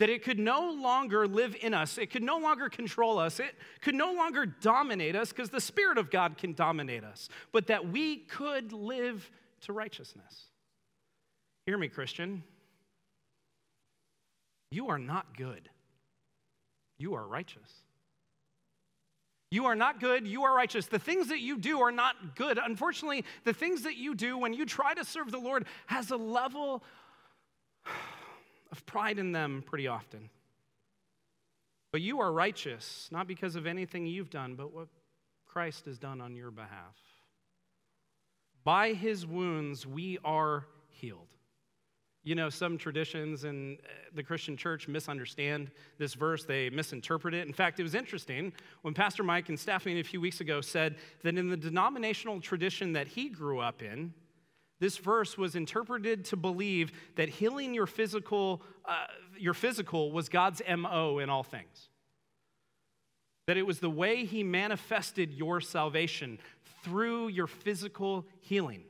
that 0.00 0.08
it 0.08 0.24
could 0.24 0.38
no 0.38 0.70
longer 0.70 1.28
live 1.28 1.54
in 1.60 1.74
us, 1.74 1.98
it 1.98 2.10
could 2.10 2.22
no 2.22 2.38
longer 2.38 2.70
control 2.70 3.18
us, 3.18 3.38
it 3.38 3.54
could 3.82 3.94
no 3.94 4.14
longer 4.14 4.46
dominate 4.46 5.14
us 5.14 5.28
because 5.28 5.50
the 5.50 5.60
Spirit 5.60 5.98
of 5.98 6.10
God 6.10 6.38
can 6.38 6.54
dominate 6.54 7.04
us, 7.04 7.28
but 7.52 7.66
that 7.66 7.86
we 7.86 8.16
could 8.16 8.72
live 8.72 9.30
to 9.60 9.74
righteousness. 9.74 10.46
Hear 11.66 11.76
me, 11.76 11.88
Christian. 11.88 12.42
You 14.70 14.88
are 14.88 14.98
not 14.98 15.36
good, 15.36 15.68
you 16.98 17.14
are 17.14 17.26
righteous. 17.26 17.70
You 19.50 19.66
are 19.66 19.74
not 19.74 20.00
good, 20.00 20.26
you 20.26 20.44
are 20.44 20.54
righteous. 20.54 20.86
The 20.86 21.00
things 21.00 21.28
that 21.28 21.40
you 21.40 21.58
do 21.58 21.80
are 21.80 21.90
not 21.90 22.36
good. 22.36 22.56
Unfortunately, 22.56 23.24
the 23.44 23.52
things 23.52 23.82
that 23.82 23.96
you 23.96 24.14
do 24.14 24.38
when 24.38 24.54
you 24.54 24.64
try 24.64 24.94
to 24.94 25.04
serve 25.04 25.32
the 25.32 25.40
Lord 25.40 25.66
has 25.86 26.12
a 26.12 26.16
level 26.16 26.84
of 28.72 28.84
pride 28.86 29.18
in 29.18 29.32
them 29.32 29.62
pretty 29.66 29.86
often. 29.86 30.30
But 31.92 32.00
you 32.00 32.20
are 32.20 32.32
righteous, 32.32 33.08
not 33.10 33.26
because 33.26 33.56
of 33.56 33.66
anything 33.66 34.06
you've 34.06 34.30
done, 34.30 34.54
but 34.54 34.72
what 34.72 34.88
Christ 35.46 35.86
has 35.86 35.98
done 35.98 36.20
on 36.20 36.36
your 36.36 36.50
behalf. 36.50 36.96
By 38.62 38.92
his 38.92 39.26
wounds, 39.26 39.86
we 39.86 40.18
are 40.24 40.66
healed. 40.88 41.26
You 42.22 42.34
know, 42.34 42.50
some 42.50 42.76
traditions 42.76 43.44
in 43.44 43.78
uh, 43.82 43.88
the 44.14 44.22
Christian 44.22 44.54
church 44.54 44.86
misunderstand 44.86 45.70
this 45.96 46.12
verse, 46.12 46.44
they 46.44 46.68
misinterpret 46.68 47.32
it. 47.32 47.46
In 47.46 47.54
fact, 47.54 47.80
it 47.80 47.82
was 47.82 47.94
interesting 47.94 48.52
when 48.82 48.92
Pastor 48.92 49.22
Mike 49.22 49.48
in 49.48 49.56
staffing 49.56 49.98
a 49.98 50.02
few 50.02 50.20
weeks 50.20 50.42
ago 50.42 50.60
said 50.60 50.96
that 51.22 51.38
in 51.38 51.48
the 51.48 51.56
denominational 51.56 52.38
tradition 52.40 52.92
that 52.92 53.08
he 53.08 53.30
grew 53.30 53.58
up 53.58 53.82
in, 53.82 54.12
this 54.80 54.96
verse 54.96 55.36
was 55.36 55.54
interpreted 55.54 56.24
to 56.26 56.36
believe 56.36 56.92
that 57.16 57.28
healing 57.28 57.74
your 57.74 57.86
physical, 57.86 58.62
uh, 58.86 59.06
your 59.38 59.54
physical 59.54 60.10
was 60.10 60.28
God's 60.28 60.62
MO 60.76 61.18
in 61.18 61.28
all 61.28 61.42
things. 61.42 61.88
That 63.46 63.58
it 63.58 63.66
was 63.66 63.80
the 63.80 63.90
way 63.90 64.24
He 64.24 64.42
manifested 64.42 65.32
your 65.34 65.60
salvation 65.60 66.38
through 66.82 67.28
your 67.28 67.46
physical 67.46 68.26
healing. 68.40 68.84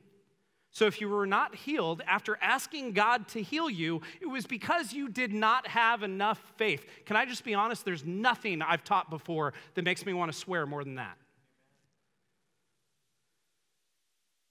So 0.73 0.85
if 0.85 1.01
you 1.01 1.09
were 1.09 1.27
not 1.27 1.53
healed 1.53 2.01
after 2.07 2.37
asking 2.41 2.93
God 2.93 3.27
to 3.29 3.41
heal 3.41 3.69
you, 3.69 4.01
it 4.21 4.27
was 4.27 4.45
because 4.45 4.93
you 4.93 5.09
did 5.09 5.33
not 5.33 5.67
have 5.67 6.01
enough 6.01 6.41
faith. 6.55 6.85
Can 7.05 7.17
I 7.17 7.25
just 7.25 7.43
be 7.43 7.53
honest? 7.53 7.83
There's 7.83 8.05
nothing 8.05 8.61
I've 8.61 8.85
taught 8.85 9.09
before 9.09 9.53
that 9.75 9.83
makes 9.83 10.05
me 10.05 10.13
want 10.13 10.31
to 10.31 10.37
swear 10.37 10.65
more 10.65 10.85
than 10.85 10.95
that. 10.95 11.17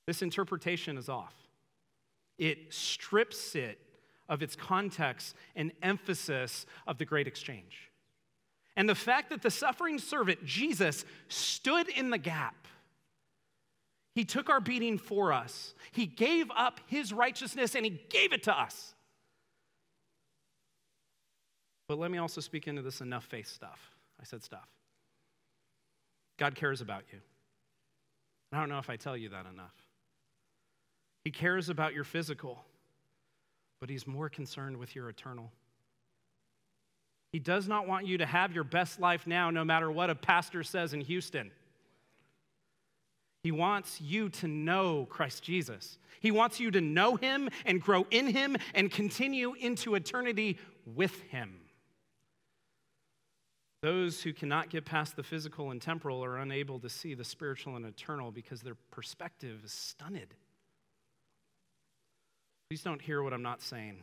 This 0.06 0.22
interpretation 0.22 0.98
is 0.98 1.08
off. 1.08 1.34
It 2.38 2.72
strips 2.72 3.54
it 3.54 3.78
of 4.28 4.42
its 4.42 4.56
context 4.56 5.34
and 5.56 5.72
emphasis 5.82 6.64
of 6.86 6.98
the 6.98 7.04
great 7.04 7.26
exchange. 7.26 7.90
And 8.76 8.88
the 8.88 8.94
fact 8.94 9.30
that 9.30 9.42
the 9.42 9.50
suffering 9.50 9.98
servant, 9.98 10.44
Jesus, 10.44 11.04
stood 11.28 11.88
in 11.88 12.10
the 12.10 12.18
gap. 12.18 12.66
He 14.14 14.24
took 14.24 14.48
our 14.48 14.60
beating 14.60 14.98
for 14.98 15.32
us. 15.32 15.74
He 15.92 16.06
gave 16.06 16.50
up 16.56 16.80
his 16.86 17.12
righteousness 17.12 17.74
and 17.74 17.84
he 17.84 18.00
gave 18.08 18.32
it 18.32 18.44
to 18.44 18.58
us. 18.58 18.94
But 21.88 21.98
let 21.98 22.10
me 22.10 22.18
also 22.18 22.40
speak 22.40 22.68
into 22.68 22.82
this 22.82 23.00
enough 23.00 23.24
faith 23.24 23.48
stuff. 23.48 23.90
I 24.20 24.24
said 24.24 24.42
stuff. 24.42 24.68
God 26.38 26.54
cares 26.54 26.80
about 26.80 27.02
you. 27.12 27.18
I 28.52 28.60
don't 28.60 28.68
know 28.68 28.78
if 28.78 28.88
I 28.88 28.96
tell 28.96 29.16
you 29.16 29.28
that 29.30 29.46
enough. 29.46 29.74
He 31.24 31.30
cares 31.30 31.68
about 31.68 31.94
your 31.94 32.04
physical, 32.04 32.64
but 33.80 33.90
He's 33.90 34.06
more 34.06 34.28
concerned 34.28 34.76
with 34.76 34.94
your 34.94 35.08
eternal. 35.08 35.50
He 37.32 37.38
does 37.38 37.68
not 37.68 37.86
want 37.86 38.06
you 38.06 38.18
to 38.18 38.26
have 38.26 38.52
your 38.52 38.64
best 38.64 38.98
life 38.98 39.26
now, 39.26 39.50
no 39.50 39.64
matter 39.64 39.90
what 39.90 40.10
a 40.10 40.14
pastor 40.14 40.62
says 40.62 40.92
in 40.92 41.00
Houston. 41.02 41.50
He 43.42 43.52
wants 43.52 44.00
you 44.00 44.28
to 44.30 44.48
know 44.48 45.06
Christ 45.08 45.42
Jesus. 45.42 45.98
He 46.20 46.30
wants 46.30 46.60
you 46.60 46.70
to 46.72 46.80
know 46.80 47.16
Him 47.16 47.48
and 47.64 47.80
grow 47.80 48.06
in 48.10 48.26
Him 48.26 48.56
and 48.74 48.90
continue 48.90 49.54
into 49.54 49.94
eternity 49.94 50.58
with 50.84 51.20
Him. 51.22 51.60
Those 53.82 54.22
who 54.22 54.34
cannot 54.34 54.68
get 54.68 54.84
past 54.84 55.16
the 55.16 55.22
physical 55.22 55.70
and 55.70 55.80
temporal 55.80 56.22
are 56.22 56.36
unable 56.36 56.78
to 56.80 56.90
see 56.90 57.14
the 57.14 57.24
spiritual 57.24 57.76
and 57.76 57.86
eternal 57.86 58.30
because 58.30 58.60
their 58.60 58.76
perspective 58.90 59.60
is 59.64 59.72
stunted. 59.72 60.34
Please 62.70 62.82
don't 62.82 63.02
hear 63.02 63.20
what 63.20 63.32
I'm 63.32 63.42
not 63.42 63.60
saying. 63.60 63.96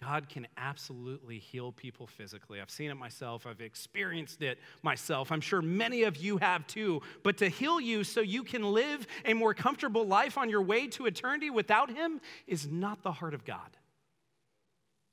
God 0.00 0.28
can 0.28 0.46
absolutely 0.56 1.40
heal 1.40 1.72
people 1.72 2.06
physically. 2.06 2.60
I've 2.60 2.70
seen 2.70 2.92
it 2.92 2.94
myself, 2.94 3.44
I've 3.44 3.60
experienced 3.60 4.40
it 4.40 4.58
myself. 4.84 5.32
I'm 5.32 5.40
sure 5.40 5.60
many 5.60 6.04
of 6.04 6.16
you 6.16 6.36
have 6.36 6.64
too. 6.68 7.02
But 7.24 7.38
to 7.38 7.48
heal 7.48 7.80
you 7.80 8.04
so 8.04 8.20
you 8.20 8.44
can 8.44 8.62
live 8.62 9.08
a 9.24 9.34
more 9.34 9.52
comfortable 9.52 10.06
life 10.06 10.38
on 10.38 10.48
your 10.48 10.62
way 10.62 10.86
to 10.88 11.06
eternity 11.06 11.50
without 11.50 11.90
Him 11.90 12.20
is 12.46 12.68
not 12.68 13.02
the 13.02 13.10
heart 13.10 13.34
of 13.34 13.44
God. 13.44 13.76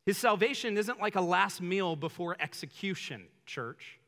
His 0.06 0.20
salvation 0.20 0.78
isn't 0.78 1.02
like 1.02 1.16
a 1.16 1.22
last 1.22 1.60
meal 1.60 1.96
before 1.96 2.38
execution, 2.40 3.24
church. 3.48 4.00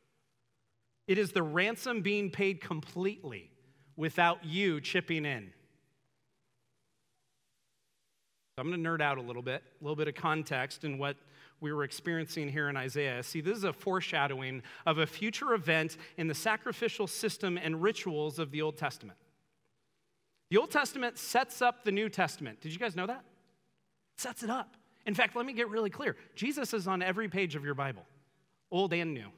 It 1.08 1.18
is 1.18 1.32
the 1.32 1.42
ransom 1.42 2.00
being 2.00 2.30
paid 2.30 2.60
completely 2.60 3.50
without 3.96 4.44
you 4.44 4.80
chipping 4.80 5.24
in. 5.24 5.52
I'm 8.58 8.70
going 8.70 8.82
to 8.82 8.88
nerd 8.88 9.02
out 9.02 9.18
a 9.18 9.20
little 9.22 9.42
bit, 9.42 9.62
a 9.80 9.84
little 9.84 9.96
bit 9.96 10.08
of 10.08 10.14
context 10.14 10.84
in 10.84 10.96
what 10.96 11.16
we 11.60 11.74
were 11.74 11.84
experiencing 11.84 12.48
here 12.48 12.70
in 12.70 12.76
Isaiah. 12.76 13.22
See, 13.22 13.42
this 13.42 13.58
is 13.58 13.64
a 13.64 13.72
foreshadowing 13.72 14.62
of 14.86 14.96
a 14.96 15.06
future 15.06 15.52
event 15.52 15.98
in 16.16 16.26
the 16.26 16.34
sacrificial 16.34 17.06
system 17.06 17.58
and 17.58 17.82
rituals 17.82 18.38
of 18.38 18.50
the 18.50 18.62
Old 18.62 18.78
Testament. 18.78 19.18
The 20.48 20.56
Old 20.56 20.70
Testament 20.70 21.18
sets 21.18 21.60
up 21.60 21.84
the 21.84 21.92
New 21.92 22.08
Testament. 22.08 22.62
Did 22.62 22.72
you 22.72 22.78
guys 22.78 22.96
know 22.96 23.06
that? 23.06 23.24
It 24.14 24.20
sets 24.22 24.42
it 24.42 24.48
up. 24.48 24.74
In 25.04 25.14
fact, 25.14 25.36
let 25.36 25.44
me 25.44 25.52
get 25.52 25.68
really 25.68 25.90
clear 25.90 26.16
Jesus 26.34 26.72
is 26.72 26.88
on 26.88 27.02
every 27.02 27.28
page 27.28 27.56
of 27.56 27.64
your 27.64 27.74
Bible, 27.74 28.06
old 28.70 28.94
and 28.94 29.12
new. 29.12 29.28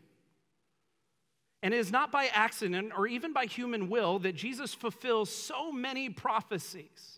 And 1.65 1.75
it 1.75 1.79
is 1.79 1.91
not 1.91 2.13
by 2.13 2.27
accident 2.33 2.93
or 2.97 3.09
even 3.09 3.33
by 3.33 3.47
human 3.47 3.89
will 3.89 4.21
that 4.21 4.37
Jesus 4.37 4.75
fulfills 4.75 5.29
so 5.29 5.73
many 5.73 6.09
prophecies, 6.09 7.18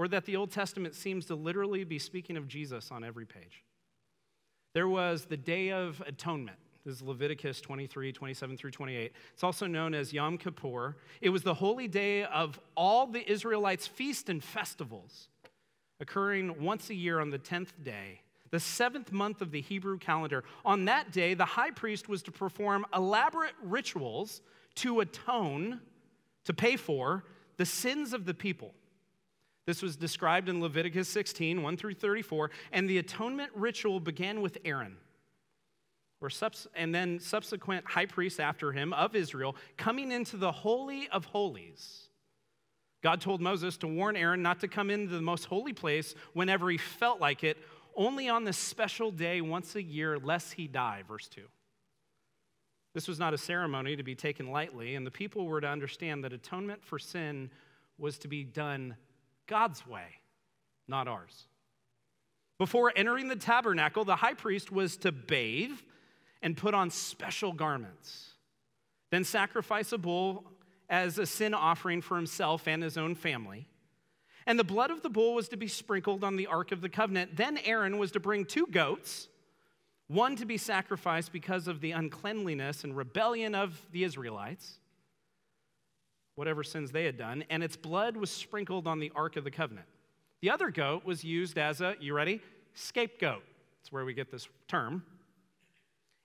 or 0.00 0.08
that 0.08 0.24
the 0.24 0.34
Old 0.34 0.50
Testament 0.50 0.94
seems 0.94 1.26
to 1.26 1.34
literally 1.34 1.84
be 1.84 1.98
speaking 1.98 2.38
of 2.38 2.48
Jesus 2.48 2.90
on 2.90 3.04
every 3.04 3.26
page. 3.26 3.62
There 4.72 4.88
was 4.88 5.26
the 5.26 5.36
Day 5.36 5.72
of 5.72 6.02
Atonement. 6.06 6.56
This 6.86 6.94
is 6.94 7.02
Leviticus 7.02 7.60
23, 7.60 8.10
27 8.10 8.56
through 8.56 8.70
28. 8.70 9.12
It's 9.34 9.44
also 9.44 9.66
known 9.66 9.92
as 9.92 10.10
Yom 10.14 10.38
Kippur. 10.38 10.96
It 11.20 11.28
was 11.28 11.42
the 11.42 11.52
holy 11.52 11.86
day 11.86 12.24
of 12.24 12.58
all 12.78 13.08
the 13.08 13.30
Israelites' 13.30 13.86
feasts 13.86 14.30
and 14.30 14.42
festivals 14.42 15.28
occurring 16.00 16.62
once 16.64 16.88
a 16.88 16.94
year 16.94 17.20
on 17.20 17.28
the 17.28 17.38
10th 17.38 17.72
day, 17.84 18.22
the 18.50 18.58
seventh 18.58 19.12
month 19.12 19.42
of 19.42 19.50
the 19.50 19.60
Hebrew 19.60 19.98
calendar. 19.98 20.44
On 20.64 20.86
that 20.86 21.12
day, 21.12 21.34
the 21.34 21.44
high 21.44 21.72
priest 21.72 22.08
was 22.08 22.22
to 22.22 22.32
perform 22.32 22.86
elaborate 22.94 23.52
rituals 23.62 24.40
to 24.76 25.00
atone, 25.00 25.82
to 26.46 26.54
pay 26.54 26.76
for 26.76 27.22
the 27.58 27.66
sins 27.66 28.14
of 28.14 28.24
the 28.24 28.32
people. 28.32 28.72
This 29.66 29.82
was 29.82 29.96
described 29.96 30.48
in 30.48 30.60
Leviticus 30.60 31.08
16, 31.08 31.62
1 31.62 31.76
through 31.76 31.94
34, 31.94 32.50
and 32.72 32.88
the 32.88 32.98
atonement 32.98 33.52
ritual 33.54 34.00
began 34.00 34.40
with 34.40 34.58
Aaron. 34.64 34.96
and 36.74 36.94
then 36.94 37.18
subsequent 37.20 37.86
high 37.86 38.06
priests 38.06 38.40
after 38.40 38.72
him 38.72 38.92
of 38.92 39.14
Israel 39.14 39.56
coming 39.76 40.12
into 40.12 40.36
the 40.36 40.52
Holy 40.52 41.08
of 41.08 41.24
Holies 41.26 42.10
God 43.02 43.20
told 43.20 43.40
Moses 43.40 43.76
to 43.78 43.88
warn 43.88 44.16
Aaron 44.16 44.42
not 44.42 44.60
to 44.60 44.68
come 44.68 44.90
into 44.90 45.14
the 45.14 45.22
most 45.22 45.46
holy 45.46 45.72
place 45.72 46.14
whenever 46.34 46.68
he 46.70 46.76
felt 46.76 47.20
like 47.20 47.44
it, 47.44 47.56
only 47.96 48.28
on 48.28 48.44
this 48.44 48.58
special 48.58 49.10
day 49.10 49.40
once 49.40 49.74
a 49.74 49.82
year, 49.82 50.18
lest 50.18 50.52
he 50.52 50.66
die. 50.66 51.02
Verse 51.08 51.28
2. 51.28 51.42
This 52.92 53.08
was 53.08 53.18
not 53.18 53.34
a 53.34 53.38
ceremony 53.38 53.96
to 53.96 54.02
be 54.02 54.14
taken 54.14 54.50
lightly, 54.50 54.96
and 54.96 55.06
the 55.06 55.10
people 55.10 55.46
were 55.46 55.60
to 55.60 55.68
understand 55.68 56.24
that 56.24 56.32
atonement 56.32 56.84
for 56.84 56.98
sin 56.98 57.50
was 57.98 58.18
to 58.18 58.28
be 58.28 58.44
done 58.44 58.96
God's 59.50 59.86
way, 59.86 60.06
not 60.88 61.08
ours. 61.08 61.48
Before 62.56 62.92
entering 62.94 63.28
the 63.28 63.36
tabernacle, 63.36 64.04
the 64.04 64.16
high 64.16 64.34
priest 64.34 64.70
was 64.70 64.96
to 64.98 65.12
bathe 65.12 65.76
and 66.40 66.56
put 66.56 66.72
on 66.72 66.90
special 66.90 67.52
garments, 67.52 68.30
then 69.10 69.24
sacrifice 69.24 69.92
a 69.92 69.98
bull 69.98 70.44
as 70.88 71.18
a 71.18 71.26
sin 71.26 71.52
offering 71.52 72.00
for 72.00 72.16
himself 72.16 72.66
and 72.66 72.82
his 72.82 72.96
own 72.96 73.14
family. 73.14 73.66
And 74.46 74.58
the 74.58 74.64
blood 74.64 74.90
of 74.90 75.02
the 75.02 75.10
bull 75.10 75.34
was 75.34 75.48
to 75.50 75.56
be 75.56 75.68
sprinkled 75.68 76.24
on 76.24 76.36
the 76.36 76.46
Ark 76.46 76.72
of 76.72 76.80
the 76.80 76.88
Covenant. 76.88 77.36
Then 77.36 77.58
Aaron 77.58 77.98
was 77.98 78.12
to 78.12 78.20
bring 78.20 78.44
two 78.44 78.66
goats, 78.70 79.28
one 80.08 80.36
to 80.36 80.46
be 80.46 80.56
sacrificed 80.56 81.32
because 81.32 81.68
of 81.68 81.80
the 81.80 81.92
uncleanliness 81.92 82.84
and 82.84 82.96
rebellion 82.96 83.54
of 83.54 83.80
the 83.92 84.04
Israelites, 84.04 84.79
whatever 86.40 86.64
sins 86.64 86.90
they 86.90 87.04
had 87.04 87.18
done, 87.18 87.44
and 87.50 87.62
its 87.62 87.76
blood 87.76 88.16
was 88.16 88.30
sprinkled 88.30 88.86
on 88.86 88.98
the 88.98 89.12
Ark 89.14 89.36
of 89.36 89.44
the 89.44 89.50
Covenant. 89.50 89.86
The 90.40 90.48
other 90.48 90.70
goat 90.70 91.04
was 91.04 91.22
used 91.22 91.58
as 91.58 91.82
a, 91.82 91.96
you 92.00 92.14
ready? 92.14 92.40
Scapegoat. 92.72 93.42
That's 93.76 93.92
where 93.92 94.06
we 94.06 94.14
get 94.14 94.30
this 94.30 94.48
term. 94.66 95.04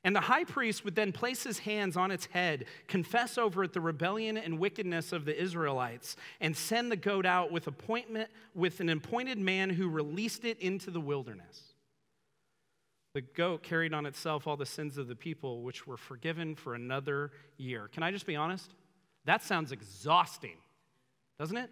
And 0.05 0.15
the 0.15 0.21
high 0.21 0.45
priest 0.45 0.85
would 0.85 0.95
then 0.95 1.11
place 1.11 1.43
his 1.43 1.59
hands 1.59 1.97
on 1.97 2.11
its 2.11 2.27
head, 2.27 2.63
confess 2.87 3.37
over 3.37 3.65
it 3.65 3.73
the 3.73 3.81
rebellion 3.81 4.37
and 4.37 4.57
wickedness 4.57 5.11
of 5.11 5.25
the 5.25 5.37
Israelites, 5.37 6.15
and 6.39 6.55
send 6.55 6.93
the 6.93 6.95
goat 6.95 7.25
out 7.25 7.51
with 7.51 7.67
appointment 7.67 8.29
with 8.53 8.79
an 8.79 8.87
appointed 8.87 9.37
man 9.37 9.69
who 9.69 9.89
released 9.89 10.45
it 10.45 10.57
into 10.59 10.91
the 10.91 11.01
wilderness. 11.01 11.73
The 13.15 13.21
goat 13.21 13.63
carried 13.63 13.93
on 13.93 14.05
itself 14.05 14.47
all 14.47 14.55
the 14.55 14.65
sins 14.65 14.97
of 14.97 15.09
the 15.09 15.15
people, 15.17 15.61
which 15.61 15.85
were 15.85 15.97
forgiven 15.97 16.55
for 16.55 16.73
another 16.73 17.33
year. 17.57 17.89
Can 17.91 18.01
I 18.01 18.11
just 18.11 18.25
be 18.25 18.37
honest? 18.37 18.71
That 19.25 19.43
sounds 19.43 19.71
exhausting, 19.71 20.57
doesn't 21.39 21.57
it? 21.57 21.69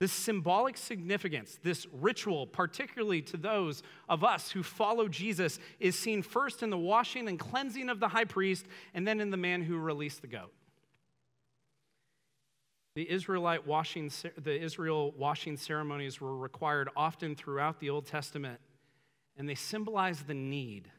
This 0.00 0.12
symbolic 0.12 0.76
significance, 0.76 1.58
this 1.62 1.86
ritual, 1.92 2.46
particularly 2.46 3.22
to 3.22 3.36
those 3.36 3.82
of 4.08 4.24
us 4.24 4.50
who 4.50 4.62
follow 4.62 5.08
Jesus, 5.08 5.60
is 5.78 5.96
seen 5.96 6.20
first 6.20 6.62
in 6.62 6.70
the 6.70 6.76
washing 6.76 7.28
and 7.28 7.38
cleansing 7.38 7.88
of 7.88 8.00
the 8.00 8.08
high 8.08 8.24
priest 8.24 8.66
and 8.92 9.06
then 9.06 9.20
in 9.20 9.30
the 9.30 9.36
man 9.36 9.62
who 9.62 9.78
released 9.78 10.20
the 10.20 10.26
goat. 10.26 10.52
The 12.96 13.08
Israelite 13.08 13.66
washing, 13.66 14.10
the 14.36 14.60
Israel 14.60 15.12
washing 15.16 15.56
ceremonies 15.56 16.20
were 16.20 16.36
required 16.36 16.88
often 16.96 17.34
throughout 17.34 17.80
the 17.80 17.90
Old 17.90 18.06
Testament, 18.06 18.60
and 19.36 19.48
they 19.48 19.54
symbolize 19.54 20.22
the 20.22 20.34
need 20.34 20.90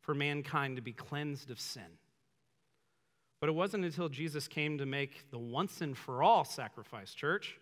for 0.00 0.14
mankind 0.14 0.76
to 0.76 0.82
be 0.82 0.92
cleansed 0.92 1.50
of 1.50 1.60
sin. 1.60 1.98
But 3.40 3.48
it 3.48 3.54
wasn't 3.54 3.84
until 3.84 4.08
Jesus 4.08 4.48
came 4.48 4.78
to 4.78 4.86
make 4.86 5.30
the 5.30 5.38
once 5.38 5.80
and 5.80 5.96
for 5.96 6.22
all 6.22 6.44
sacrifice, 6.44 7.14
church, 7.14 7.58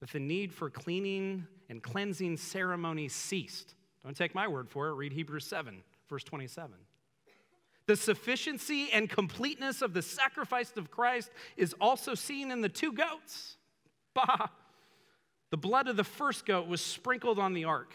that 0.00 0.10
the 0.10 0.18
need 0.18 0.52
for 0.52 0.70
cleaning 0.70 1.46
and 1.68 1.82
cleansing 1.82 2.36
ceremonies 2.36 3.14
ceased. 3.14 3.74
Don't 4.02 4.16
take 4.16 4.34
my 4.34 4.48
word 4.48 4.68
for 4.68 4.88
it, 4.88 4.94
read 4.94 5.12
Hebrews 5.12 5.44
7, 5.44 5.82
verse 6.08 6.24
27. 6.24 6.72
The 7.86 7.96
sufficiency 7.96 8.90
and 8.92 9.08
completeness 9.08 9.82
of 9.82 9.94
the 9.94 10.02
sacrifice 10.02 10.72
of 10.76 10.90
Christ 10.90 11.30
is 11.56 11.74
also 11.80 12.14
seen 12.14 12.50
in 12.50 12.60
the 12.60 12.68
two 12.68 12.92
goats. 12.92 13.56
Bah! 14.14 14.48
The 15.50 15.56
blood 15.56 15.88
of 15.88 15.96
the 15.96 16.04
first 16.04 16.46
goat 16.46 16.68
was 16.68 16.80
sprinkled 16.80 17.38
on 17.38 17.52
the 17.52 17.64
ark. 17.64 17.92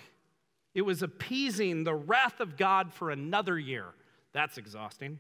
It 0.73 0.81
was 0.81 1.01
appeasing 1.01 1.83
the 1.83 1.95
wrath 1.95 2.41
of 2.41 2.57
God 2.57 2.93
for 2.93 3.09
another 3.09 3.57
year. 3.57 3.85
That's 4.33 4.57
exhausting. 4.57 5.19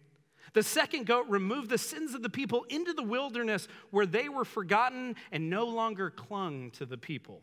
The 0.53 0.63
second 0.63 1.05
goat 1.05 1.25
removed 1.27 1.69
the 1.69 1.77
sins 1.77 2.13
of 2.13 2.21
the 2.21 2.29
people 2.29 2.65
into 2.69 2.93
the 2.93 3.03
wilderness 3.03 3.67
where 3.91 4.05
they 4.05 4.29
were 4.29 4.45
forgotten 4.45 5.15
and 5.31 5.49
no 5.49 5.65
longer 5.65 6.09
clung 6.09 6.71
to 6.71 6.85
the 6.85 6.97
people. 6.97 7.41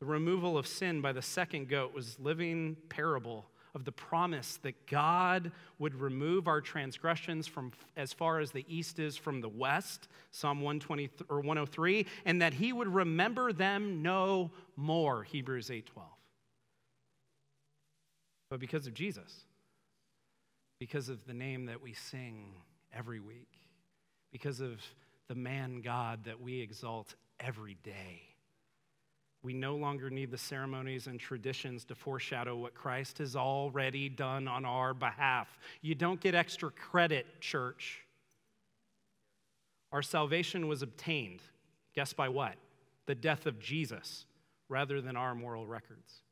The 0.00 0.06
removal 0.06 0.56
of 0.56 0.66
sin 0.66 1.00
by 1.00 1.12
the 1.12 1.22
second 1.22 1.68
goat 1.68 1.92
was 1.94 2.18
living 2.20 2.76
parable 2.88 3.46
of 3.74 3.84
the 3.84 3.92
promise 3.92 4.58
that 4.62 4.86
God 4.86 5.52
would 5.78 5.94
remove 5.94 6.48
our 6.48 6.60
transgressions 6.60 7.46
from 7.46 7.72
as 7.96 8.12
far 8.12 8.40
as 8.40 8.50
the 8.50 8.64
east 8.68 8.98
is 8.98 9.16
from 9.16 9.40
the 9.40 9.48
west, 9.48 10.08
Psalm 10.30 10.60
120 10.60 11.10
or 11.28 11.38
103, 11.38 12.06
and 12.24 12.42
that 12.42 12.54
he 12.54 12.72
would 12.72 12.88
remember 12.88 13.52
them 13.52 14.02
no 14.02 14.50
more, 14.76 15.22
Hebrews 15.24 15.70
8:12. 15.70 16.06
But 18.50 18.60
because 18.60 18.86
of 18.86 18.94
Jesus, 18.94 19.44
because 20.78 21.08
of 21.08 21.26
the 21.26 21.34
name 21.34 21.66
that 21.66 21.82
we 21.82 21.92
sing 21.92 22.52
every 22.96 23.20
week, 23.20 23.48
because 24.30 24.60
of 24.60 24.80
the 25.28 25.34
man 25.34 25.80
God 25.80 26.24
that 26.24 26.40
we 26.40 26.60
exalt 26.60 27.14
every 27.40 27.76
day. 27.82 28.22
We 29.42 29.52
no 29.52 29.76
longer 29.76 30.10
need 30.10 30.30
the 30.30 30.38
ceremonies 30.38 31.06
and 31.06 31.20
traditions 31.20 31.84
to 31.86 31.94
foreshadow 31.94 32.56
what 32.56 32.74
Christ 32.74 33.18
has 33.18 33.36
already 33.36 34.08
done 34.08 34.48
on 34.48 34.64
our 34.64 34.94
behalf. 34.94 35.58
You 35.80 35.94
don't 35.94 36.20
get 36.20 36.34
extra 36.34 36.70
credit, 36.70 37.26
church. 37.40 38.00
Our 39.92 40.02
salvation 40.02 40.66
was 40.66 40.82
obtained, 40.82 41.40
guess 41.94 42.12
by 42.12 42.28
what? 42.28 42.56
The 43.06 43.14
death 43.14 43.46
of 43.46 43.60
Jesus, 43.60 44.26
rather 44.68 45.00
than 45.00 45.16
our 45.16 45.34
moral 45.34 45.66
records. 45.66 46.22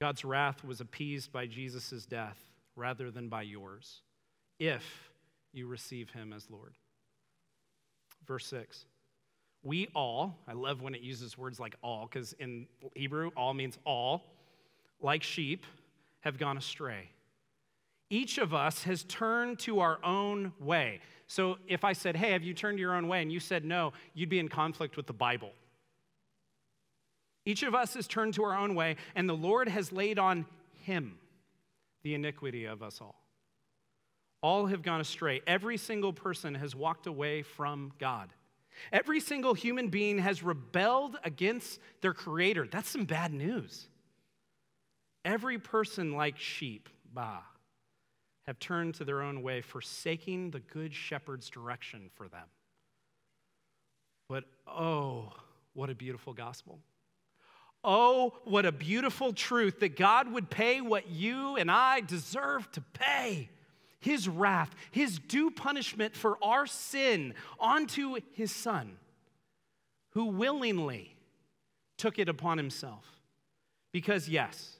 God's 0.00 0.24
wrath 0.24 0.64
was 0.64 0.80
appeased 0.80 1.32
by 1.32 1.46
Jesus' 1.46 2.06
death 2.06 2.51
rather 2.76 3.10
than 3.10 3.28
by 3.28 3.42
yours, 3.42 4.02
if 4.58 5.10
you 5.52 5.66
receive 5.66 6.10
him 6.10 6.32
as 6.32 6.50
Lord. 6.50 6.74
Verse 8.26 8.46
6. 8.46 8.86
We 9.64 9.88
all, 9.94 10.38
I 10.48 10.54
love 10.54 10.82
when 10.82 10.94
it 10.94 11.02
uses 11.02 11.38
words 11.38 11.60
like 11.60 11.76
all, 11.82 12.08
because 12.10 12.32
in 12.34 12.66
Hebrew, 12.94 13.30
all 13.36 13.54
means 13.54 13.78
all, 13.84 14.24
like 15.00 15.22
sheep, 15.22 15.66
have 16.20 16.38
gone 16.38 16.56
astray. 16.56 17.10
Each 18.10 18.38
of 18.38 18.52
us 18.52 18.82
has 18.84 19.04
turned 19.04 19.58
to 19.60 19.80
our 19.80 19.98
own 20.04 20.52
way. 20.60 21.00
So 21.28 21.56
if 21.66 21.84
I 21.84 21.92
said, 21.92 22.16
Hey, 22.16 22.32
have 22.32 22.42
you 22.42 22.54
turned 22.54 22.78
your 22.78 22.94
own 22.94 23.08
way? 23.08 23.22
and 23.22 23.32
you 23.32 23.40
said 23.40 23.64
no, 23.64 23.92
you'd 24.14 24.28
be 24.28 24.38
in 24.38 24.48
conflict 24.48 24.96
with 24.96 25.06
the 25.06 25.12
Bible. 25.12 25.52
Each 27.44 27.62
of 27.62 27.74
us 27.74 27.94
has 27.94 28.06
turned 28.06 28.34
to 28.34 28.44
our 28.44 28.56
own 28.56 28.74
way, 28.74 28.96
and 29.14 29.28
the 29.28 29.34
Lord 29.34 29.68
has 29.68 29.92
laid 29.92 30.18
on 30.18 30.46
him 30.82 31.18
the 32.02 32.14
iniquity 32.14 32.64
of 32.64 32.82
us 32.82 33.00
all. 33.00 33.22
All 34.42 34.66
have 34.66 34.82
gone 34.82 35.00
astray. 35.00 35.40
Every 35.46 35.76
single 35.76 36.12
person 36.12 36.54
has 36.56 36.74
walked 36.74 37.06
away 37.06 37.42
from 37.42 37.92
God. 37.98 38.32
Every 38.92 39.20
single 39.20 39.54
human 39.54 39.88
being 39.88 40.18
has 40.18 40.42
rebelled 40.42 41.16
against 41.24 41.78
their 42.00 42.14
creator. 42.14 42.66
That's 42.66 42.88
some 42.88 43.04
bad 43.04 43.32
news. 43.32 43.86
Every 45.24 45.58
person, 45.58 46.14
like 46.14 46.38
sheep, 46.38 46.88
bah, 47.12 47.42
have 48.46 48.58
turned 48.58 48.94
to 48.96 49.04
their 49.04 49.22
own 49.22 49.42
way, 49.42 49.60
forsaking 49.60 50.50
the 50.50 50.60
good 50.60 50.92
shepherd's 50.92 51.48
direction 51.48 52.10
for 52.14 52.28
them. 52.28 52.46
But 54.28 54.44
oh, 54.66 55.32
what 55.74 55.90
a 55.90 55.94
beautiful 55.94 56.32
gospel. 56.32 56.80
Oh, 57.84 58.34
what 58.44 58.64
a 58.64 58.72
beautiful 58.72 59.32
truth 59.32 59.80
that 59.80 59.96
God 59.96 60.32
would 60.32 60.50
pay 60.50 60.80
what 60.80 61.10
you 61.10 61.56
and 61.56 61.70
I 61.70 62.00
deserve 62.00 62.70
to 62.72 62.80
pay 62.80 63.50
his 63.98 64.28
wrath, 64.28 64.74
his 64.90 65.18
due 65.18 65.50
punishment 65.50 66.14
for 66.14 66.36
our 66.42 66.66
sin 66.66 67.34
onto 67.58 68.16
his 68.32 68.52
son, 68.52 68.98
who 70.10 70.26
willingly 70.26 71.16
took 71.96 72.18
it 72.18 72.28
upon 72.28 72.58
himself. 72.58 73.04
Because, 73.92 74.28
yes, 74.28 74.78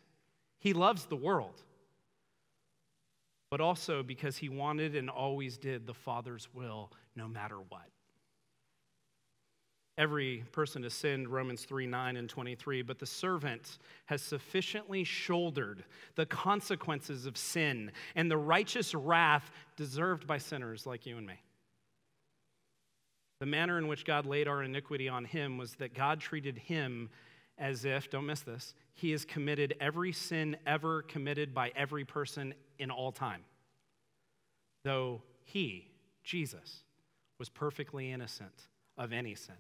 he 0.59 0.73
loves 0.73 1.07
the 1.07 1.17
world, 1.17 1.61
but 3.51 3.61
also 3.61 4.03
because 4.03 4.37
he 4.37 4.49
wanted 4.49 4.97
and 4.97 5.11
always 5.11 5.59
did 5.59 5.87
the 5.87 5.95
Father's 5.95 6.49
will 6.55 6.93
no 7.15 7.29
matter 7.29 7.59
what. 7.69 7.89
Every 9.99 10.43
person 10.53 10.83
has 10.85 10.95
sinned, 10.95 11.29
Romans 11.29 11.65
3 11.65 11.87
9 11.87 12.17
and 12.17 12.29
23, 12.29 12.83
but 12.83 12.99
the 12.99 13.07
servant 13.07 13.79
has 14.07 14.23
sufficiently 14.23 15.05
shouldered 15.05 15.85
the 16.15 16.25
consequences 16.25 17.27
of 17.27 17.37
sin 17.37 17.93
and 18.15 18.31
the 18.31 18.39
righteous 18.39 18.95
wrath 18.95 19.51
deserved 19.77 20.27
by 20.27 20.39
sinners 20.39 20.87
like 20.87 21.05
you 21.05 21.19
and 21.19 21.27
me. 21.27 21.41
The 23.41 23.47
manner 23.47 23.77
in 23.77 23.87
which 23.87 24.07
God 24.07 24.25
laid 24.25 24.49
our 24.49 24.63
iniquity 24.63 25.09
on 25.09 25.25
him 25.25 25.59
was 25.59 25.75
that 25.75 25.95
God 25.95 26.21
treated 26.21 26.57
him 26.57 27.11
as 27.59 27.85
if, 27.85 28.09
don't 28.09 28.27
miss 28.27 28.41
this, 28.41 28.75
he 28.95 29.11
has 29.11 29.25
committed 29.25 29.75
every 29.79 30.13
sin 30.13 30.57
ever 30.67 31.03
committed 31.03 31.53
by 31.55 31.71
every 31.77 32.05
person 32.05 32.55
in 32.79 32.91
all 32.91 33.13
time. 33.13 33.43
Though 34.85 35.23
he, 35.45 35.89
Jesus, 36.25 36.85
was 37.39 37.49
perfectly 37.49 38.11
innocent 38.11 38.69
of 38.97 39.13
any 39.13 39.35
sin. 39.35 39.57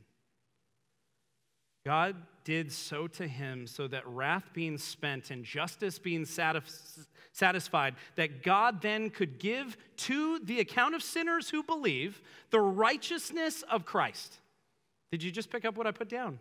God 1.84 2.16
did 2.44 2.70
so 2.70 3.06
to 3.08 3.26
him 3.26 3.66
so 3.66 3.88
that 3.88 4.06
wrath 4.06 4.50
being 4.52 4.78
spent 4.78 5.30
and 5.30 5.44
justice 5.44 5.98
being 5.98 6.24
satisfied, 6.24 7.94
that 8.16 8.42
God 8.42 8.82
then 8.82 9.10
could 9.10 9.38
give 9.38 9.76
to 9.96 10.38
the 10.40 10.60
account 10.60 10.94
of 10.94 11.02
sinners 11.02 11.50
who 11.50 11.62
believe 11.62 12.22
the 12.50 12.60
righteousness 12.60 13.62
of 13.70 13.84
Christ. 13.84 14.38
Did 15.10 15.22
you 15.22 15.30
just 15.30 15.50
pick 15.50 15.64
up 15.64 15.76
what 15.76 15.86
I 15.86 15.90
put 15.90 16.08
down? 16.08 16.38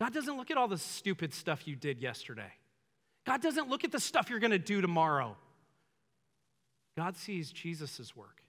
God 0.00 0.12
doesn't 0.12 0.36
look 0.36 0.50
at 0.50 0.56
all 0.56 0.68
the 0.68 0.78
stupid 0.78 1.32
stuff 1.32 1.66
you 1.66 1.74
did 1.74 2.00
yesterday. 2.00 2.52
God 3.26 3.42
doesn't 3.42 3.68
look 3.68 3.84
at 3.84 3.92
the 3.92 4.00
stuff 4.00 4.30
you're 4.30 4.38
going 4.38 4.52
to 4.52 4.58
do 4.58 4.80
tomorrow. 4.80 5.36
God 6.96 7.16
sees 7.16 7.50
Jesus' 7.50 8.16
work. 8.16 8.42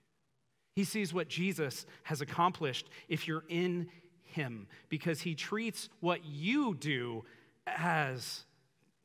He 0.76 0.84
sees 0.84 1.12
what 1.12 1.28
Jesus 1.28 1.86
has 2.04 2.20
accomplished 2.20 2.88
if 3.08 3.26
you're 3.28 3.44
in 3.48 3.88
him 4.30 4.66
because 4.88 5.20
he 5.20 5.34
treats 5.34 5.88
what 6.00 6.24
you 6.24 6.74
do 6.74 7.24
as 7.66 8.44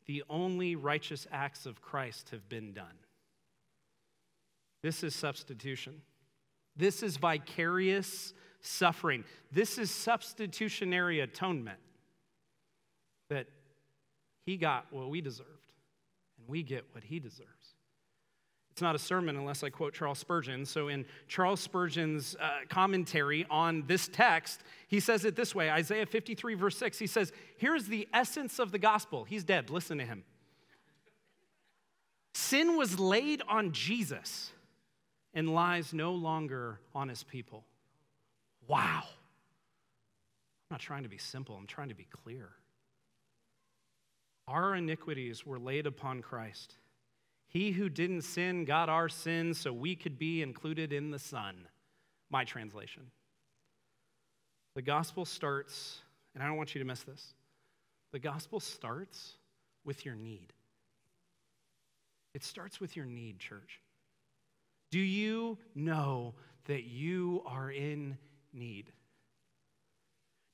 the 0.06 0.24
only 0.30 0.76
righteous 0.76 1.28
acts 1.32 1.66
of 1.66 1.82
Christ 1.82 2.30
have 2.30 2.48
been 2.48 2.74
done. 2.74 2.86
This 4.82 5.04
is 5.04 5.16
substitution. 5.16 6.02
This 6.76 7.02
is 7.02 7.18
vicarious 7.18 8.34
suffering. 8.62 9.24
This 9.52 9.78
is 9.78 9.92
substitutionary 9.92 11.22
atonement. 11.22 11.80
That 13.30 13.48
he 14.46 14.58
got 14.58 14.86
what 14.92 15.10
we 15.10 15.22
deserved, 15.22 15.50
and 16.38 16.48
we 16.48 16.62
get 16.62 16.86
what 16.92 17.04
he 17.04 17.20
deserves. 17.20 17.75
It's 18.76 18.82
not 18.82 18.94
a 18.94 19.00
sermon 19.00 19.38
unless 19.38 19.64
I 19.64 19.70
quote 19.70 19.94
Charles 19.94 20.20
Spurgeon. 20.20 20.66
So, 20.66 20.90
in 20.90 21.06
Charles 21.30 21.62
Spurgeon's 21.62 22.36
uh, 22.36 22.50
commentary 22.68 23.46
on 23.50 23.86
this 23.88 24.10
text, 24.10 24.64
he 24.90 25.00
says 25.00 25.24
it 25.24 25.38
this 25.38 25.56
way 25.56 25.70
Isaiah 25.72 26.06
53, 26.06 26.56
verse 26.56 26.78
6, 26.78 27.00
he 27.00 27.08
says, 27.08 27.32
Here's 27.56 27.86
the 27.86 28.06
essence 28.14 28.60
of 28.60 28.74
the 28.74 28.78
gospel. 28.78 29.24
He's 29.24 29.46
dead. 29.46 29.70
Listen 29.70 29.98
to 30.00 30.04
him. 30.04 30.26
Sin 32.34 32.76
was 32.76 33.00
laid 33.00 33.42
on 33.48 33.72
Jesus 33.72 34.52
and 35.34 35.56
lies 35.56 35.94
no 35.94 36.12
longer 36.12 36.82
on 36.94 37.08
his 37.08 37.24
people. 37.24 37.64
Wow. 38.68 39.04
I'm 39.06 40.72
not 40.72 40.82
trying 40.82 41.04
to 41.04 41.10
be 41.10 41.18
simple, 41.18 41.56
I'm 41.56 41.66
trying 41.66 41.88
to 41.88 41.96
be 41.96 42.08
clear. 42.24 42.50
Our 44.50 44.76
iniquities 44.76 45.46
were 45.46 45.60
laid 45.60 45.88
upon 45.88 46.22
Christ. 46.22 46.76
He 47.56 47.72
who 47.72 47.88
didn't 47.88 48.24
sin 48.24 48.66
got 48.66 48.90
our 48.90 49.08
sins 49.08 49.58
so 49.58 49.72
we 49.72 49.96
could 49.96 50.20
be 50.20 50.42
included 50.42 50.92
in 50.92 51.10
the 51.10 51.18
Son. 51.18 51.56
My 52.30 52.44
translation. 52.44 53.04
The 54.76 54.82
gospel 54.82 55.24
starts, 55.24 56.02
and 56.34 56.44
I 56.44 56.48
don't 56.48 56.58
want 56.58 56.76
you 56.76 56.80
to 56.80 56.86
miss 56.86 57.04
this. 57.04 57.34
The 58.12 58.20
gospel 58.20 58.60
starts 58.60 59.38
with 59.86 60.04
your 60.06 60.16
need. 60.16 60.52
It 62.34 62.44
starts 62.44 62.82
with 62.82 62.98
your 62.98 63.06
need, 63.06 63.40
church. 63.40 63.80
Do 64.92 65.00
you 65.00 65.58
know 65.76 66.34
that 66.66 66.84
you 66.84 67.42
are 67.46 67.72
in 67.72 68.18
need? 68.52 68.92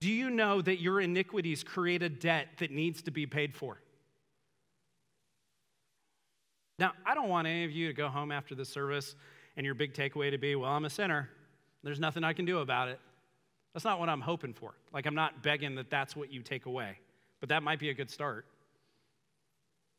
Do 0.02 0.10
you 0.12 0.30
know 0.30 0.62
that 0.62 0.80
your 0.80 1.02
iniquities 1.02 1.64
create 1.64 2.04
a 2.04 2.10
debt 2.10 2.50
that 2.60 2.70
needs 2.70 3.02
to 3.02 3.10
be 3.10 3.26
paid 3.26 3.56
for? 3.56 3.80
Now, 6.82 6.94
I 7.06 7.14
don't 7.14 7.30
want 7.30 7.48
any 7.48 7.64
of 7.64 7.70
you 7.70 7.88
to 7.90 7.94
go 7.94 8.08
home 8.08 8.32
after 8.32 8.56
the 8.56 8.66
service 8.66 9.16
and 9.56 9.64
your 9.64 9.76
big 9.76 9.94
takeaway 9.94 10.32
to 10.32 10.40
be, 10.40 10.56
well, 10.56 10.72
I'm 10.72 10.84
a 10.84 10.90
sinner. 10.90 11.30
There's 11.84 12.00
nothing 12.00 12.24
I 12.24 12.34
can 12.34 12.44
do 12.44 12.58
about 12.58 12.90
it. 12.90 13.00
That's 13.76 13.86
not 13.86 14.00
what 14.00 14.10
I'm 14.10 14.20
hoping 14.20 14.52
for. 14.52 14.74
Like, 14.92 15.06
I'm 15.06 15.14
not 15.14 15.44
begging 15.44 15.76
that 15.76 15.92
that's 15.92 16.16
what 16.16 16.34
you 16.34 16.42
take 16.42 16.66
away, 16.66 16.98
but 17.40 17.50
that 17.50 17.62
might 17.62 17.78
be 17.78 17.92
a 17.92 17.94
good 17.94 18.10
start. 18.10 18.48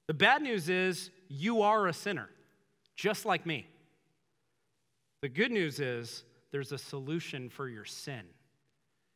The 0.09 0.15
bad 0.15 0.43
news 0.43 0.69
is 0.69 1.11
you 1.29 1.63
are 1.63 1.87
a 1.87 1.93
sinner. 1.93 2.29
just 2.97 3.25
like 3.25 3.47
me. 3.47 3.69
The 5.21 5.29
good 5.29 5.53
news 5.53 5.79
is 5.79 6.25
there's 6.51 6.73
a 6.73 6.79
solution 6.79 7.49
for 7.49 7.69
your 7.69 7.85
sin, 7.85 8.23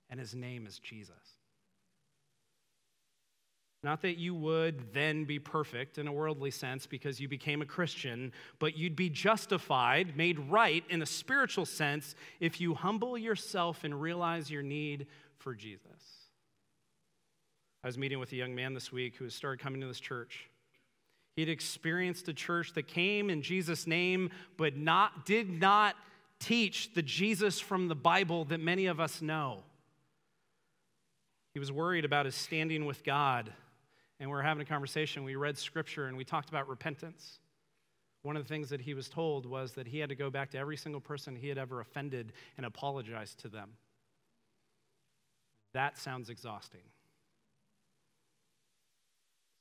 and 0.08 0.20
his 0.20 0.36
name 0.36 0.68
is 0.68 0.78
Jesus. 0.78 1.35
Not 3.82 4.02
that 4.02 4.18
you 4.18 4.34
would 4.34 4.92
then 4.92 5.24
be 5.24 5.38
perfect 5.38 5.98
in 5.98 6.08
a 6.08 6.12
worldly 6.12 6.50
sense 6.50 6.86
because 6.86 7.20
you 7.20 7.28
became 7.28 7.62
a 7.62 7.66
Christian, 7.66 8.32
but 8.58 8.76
you'd 8.76 8.96
be 8.96 9.10
justified, 9.10 10.16
made 10.16 10.38
right 10.38 10.82
in 10.88 11.02
a 11.02 11.06
spiritual 11.06 11.66
sense 11.66 12.14
if 12.40 12.60
you 12.60 12.74
humble 12.74 13.16
yourself 13.16 13.84
and 13.84 14.00
realize 14.00 14.50
your 14.50 14.62
need 14.62 15.06
for 15.38 15.54
Jesus. 15.54 15.80
I 17.84 17.86
was 17.86 17.98
meeting 17.98 18.18
with 18.18 18.32
a 18.32 18.36
young 18.36 18.54
man 18.54 18.74
this 18.74 18.90
week 18.90 19.16
who 19.16 19.24
had 19.24 19.32
started 19.32 19.62
coming 19.62 19.80
to 19.82 19.86
this 19.86 20.00
church. 20.00 20.50
He 21.36 21.42
had 21.42 21.48
experienced 21.48 22.26
a 22.28 22.34
church 22.34 22.72
that 22.72 22.88
came 22.88 23.30
in 23.30 23.42
Jesus' 23.42 23.86
name, 23.86 24.30
but 24.56 24.76
not, 24.76 25.26
did 25.26 25.60
not 25.60 25.94
teach 26.40 26.94
the 26.94 27.02
Jesus 27.02 27.60
from 27.60 27.88
the 27.88 27.94
Bible 27.94 28.46
that 28.46 28.58
many 28.58 28.86
of 28.86 28.98
us 28.98 29.22
know. 29.22 29.62
He 31.52 31.60
was 31.60 31.70
worried 31.70 32.04
about 32.04 32.26
his 32.26 32.34
standing 32.34 32.86
with 32.86 33.04
God 33.04 33.52
and 34.18 34.30
we 34.30 34.34
were 34.34 34.42
having 34.42 34.62
a 34.62 34.66
conversation. 34.66 35.24
We 35.24 35.36
read 35.36 35.58
scripture 35.58 36.06
and 36.06 36.16
we 36.16 36.24
talked 36.24 36.48
about 36.48 36.68
repentance. 36.68 37.40
One 38.22 38.36
of 38.36 38.42
the 38.42 38.48
things 38.48 38.70
that 38.70 38.80
he 38.80 38.94
was 38.94 39.08
told 39.08 39.46
was 39.46 39.72
that 39.72 39.86
he 39.86 39.98
had 39.98 40.08
to 40.08 40.16
go 40.16 40.30
back 40.30 40.50
to 40.50 40.58
every 40.58 40.76
single 40.76 41.00
person 41.00 41.36
he 41.36 41.48
had 41.48 41.58
ever 41.58 41.80
offended 41.80 42.32
and 42.56 42.66
apologize 42.66 43.34
to 43.36 43.48
them. 43.48 43.70
That 45.74 45.98
sounds 45.98 46.30
exhausting. 46.30 46.80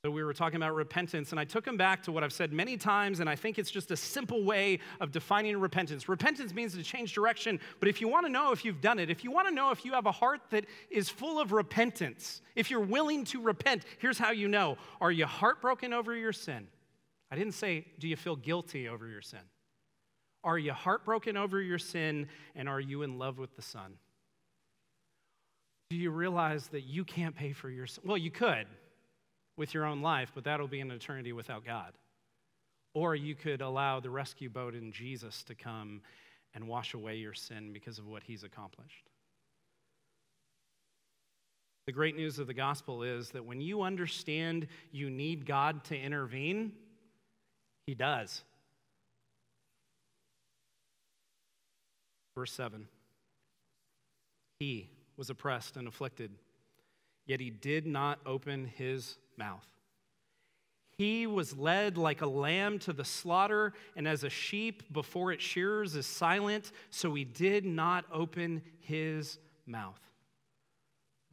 So 0.06 0.12
we 0.12 0.24
were 0.24 0.34
talking 0.34 0.58
about 0.58 0.76
repentance, 0.76 1.32
and 1.32 1.40
I 1.40 1.46
took 1.46 1.66
him 1.66 1.78
back 1.78 2.04
to 2.04 2.12
what 2.12 2.24
I've 2.24 2.32
said 2.32 2.54
many 2.54 2.78
times, 2.78 3.22
and 3.22 3.28
I 3.28 3.36
think 3.36 3.58
it's 3.58 3.72
just 3.72 3.90
a 3.90 3.98
simple 3.98 4.44
way 4.44 4.78
of 5.02 5.12
defining 5.12 5.58
repentance. 5.58 6.08
Repentance 6.08 6.54
means 6.54 6.76
to 6.76 6.84
change 6.84 7.16
direction, 7.16 7.60
but 7.80 7.90
if 7.90 8.00
you 8.00 8.08
want 8.08 8.28
to 8.28 8.32
know 8.32 8.52
if 8.52 8.64
you've 8.64 8.82
done 8.82 9.00
it, 9.00 9.10
if 9.10 9.24
you 9.24 9.32
want 9.32 9.48
to 9.48 9.52
know 9.56 9.72
if 9.72 9.84
you 9.84 9.94
have 9.94 10.06
a 10.06 10.12
heart 10.12 10.42
that 10.52 10.68
is 10.92 11.10
full 11.10 11.40
of 11.40 11.52
repentance, 11.52 12.44
if 12.56 12.70
you're 12.70 12.82
willing 12.82 13.24
to 13.24 13.42
repent, 13.42 13.84
here's 13.98 14.20
how 14.20 14.30
you 14.30 14.48
know. 14.48 14.78
Are 15.02 15.12
you 15.12 15.26
heartbroken 15.26 15.92
over 15.92 16.16
your 16.16 16.34
sin? 16.34 16.68
I 17.32 17.36
didn't 17.36 17.54
say, 17.54 17.88
do 17.98 18.08
you 18.08 18.16
feel 18.16 18.36
guilty 18.36 18.88
over 18.88 19.08
your 19.08 19.24
sin? 19.24 19.40
Are 20.44 20.60
you 20.60 20.74
heartbroken 20.74 21.36
over 21.36 21.60
your 21.60 21.80
sin, 21.80 22.28
and 22.56 22.70
are 22.70 22.80
you 22.80 23.02
in 23.02 23.18
love 23.18 23.40
with 23.40 23.56
the 23.56 23.64
Son? 23.64 23.96
Do 25.90 25.98
you 25.98 26.12
realize 26.12 26.68
that 26.68 26.82
you 26.82 27.04
can't 27.04 27.36
pay 27.36 27.54
for 27.54 27.72
your 27.72 27.88
sin? 27.88 28.04
Well, 28.06 28.20
you 28.20 28.30
could 28.30 28.68
with 29.58 29.74
your 29.74 29.86
own 29.86 30.02
life, 30.02 30.32
but 30.36 30.44
that'll 30.44 30.68
be 30.68 30.82
an 30.82 30.92
eternity 30.92 31.34
without 31.34 31.66
God. 31.66 31.94
Or 32.94 33.16
you 33.16 33.36
could 33.36 33.62
allow 33.62 34.00
the 34.00 34.10
rescue 34.10 34.50
boat 34.50 34.74
in 34.74 34.92
Jesus 34.92 35.44
to 35.44 35.56
come 35.56 36.02
and 36.54 36.68
wash 36.68 36.94
away 36.94 37.16
your 37.16 37.34
sin 37.34 37.74
because 37.74 38.00
of 38.00 38.08
what 38.08 38.24
he's 38.24 38.44
accomplished. 38.44 39.10
The 41.86 41.92
great 41.92 42.16
news 42.16 42.40
of 42.40 42.48
the 42.48 42.54
gospel 42.54 43.04
is 43.04 43.30
that 43.32 43.46
when 43.46 43.62
you 43.62 43.84
understand 43.84 44.68
you 44.92 45.10
need 45.10 45.46
God 45.46 45.84
to 45.86 45.98
intervene, 45.98 46.72
he 47.86 47.94
does. 47.94 48.44
Verse 52.36 52.52
7 52.52 52.88
He 54.60 54.90
was 55.16 55.30
oppressed 55.30 55.78
and 55.78 55.88
afflicted, 55.88 56.32
yet 57.26 57.40
he 57.40 57.50
did 57.50 57.86
not 57.86 58.20
open 58.26 58.66
his 58.66 59.18
mouth. 59.38 59.66
He 60.98 61.28
was 61.28 61.58
led 61.58 61.98
like 61.98 62.22
a 62.22 62.28
lamb 62.28 62.80
to 62.80 62.94
the 62.94 63.04
slaughter, 63.04 63.74
and 63.98 64.08
as 64.08 64.24
a 64.24 64.30
sheep 64.30 64.94
before 64.94 65.34
its 65.34 65.44
shearers 65.44 65.96
is 65.96 66.06
silent, 66.06 66.72
so 66.90 67.14
he 67.14 67.26
did 67.26 67.66
not 67.66 68.06
open 68.14 68.62
his 68.80 69.38
mouth. 69.66 70.00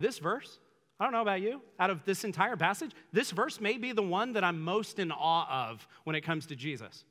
This 0.00 0.18
verse, 0.18 0.59
I 0.98 1.05
don't 1.05 1.12
know 1.12 1.22
about 1.22 1.42
you, 1.42 1.62
out 1.78 1.90
of 1.90 2.05
this 2.05 2.24
entire 2.24 2.57
passage, 2.57 2.90
this 3.12 3.31
verse 3.31 3.61
may 3.61 3.78
be 3.78 3.92
the 3.92 4.02
one 4.02 4.33
that 4.33 4.42
I'm 4.42 4.61
most 4.61 4.98
in 4.98 5.12
awe 5.12 5.70
of 5.70 5.87
when 6.02 6.16
it 6.16 6.22
comes 6.22 6.46
to 6.46 6.57
Jesus. 6.57 7.05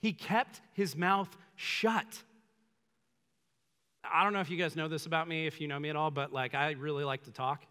He 0.00 0.12
kept 0.12 0.60
his 0.72 0.94
mouth 0.94 1.36
shut. 1.56 2.06
I 4.04 4.22
don't 4.22 4.32
know 4.32 4.40
if 4.40 4.50
you 4.50 4.56
guys 4.56 4.76
know 4.76 4.86
this 4.86 5.06
about 5.06 5.26
me, 5.26 5.48
if 5.48 5.60
you 5.60 5.66
know 5.66 5.80
me 5.80 5.88
at 5.88 5.96
all, 5.96 6.12
but 6.12 6.32
like 6.32 6.54
I 6.54 6.72
really 6.72 7.02
like 7.02 7.24
to 7.24 7.32
talk. 7.32 7.64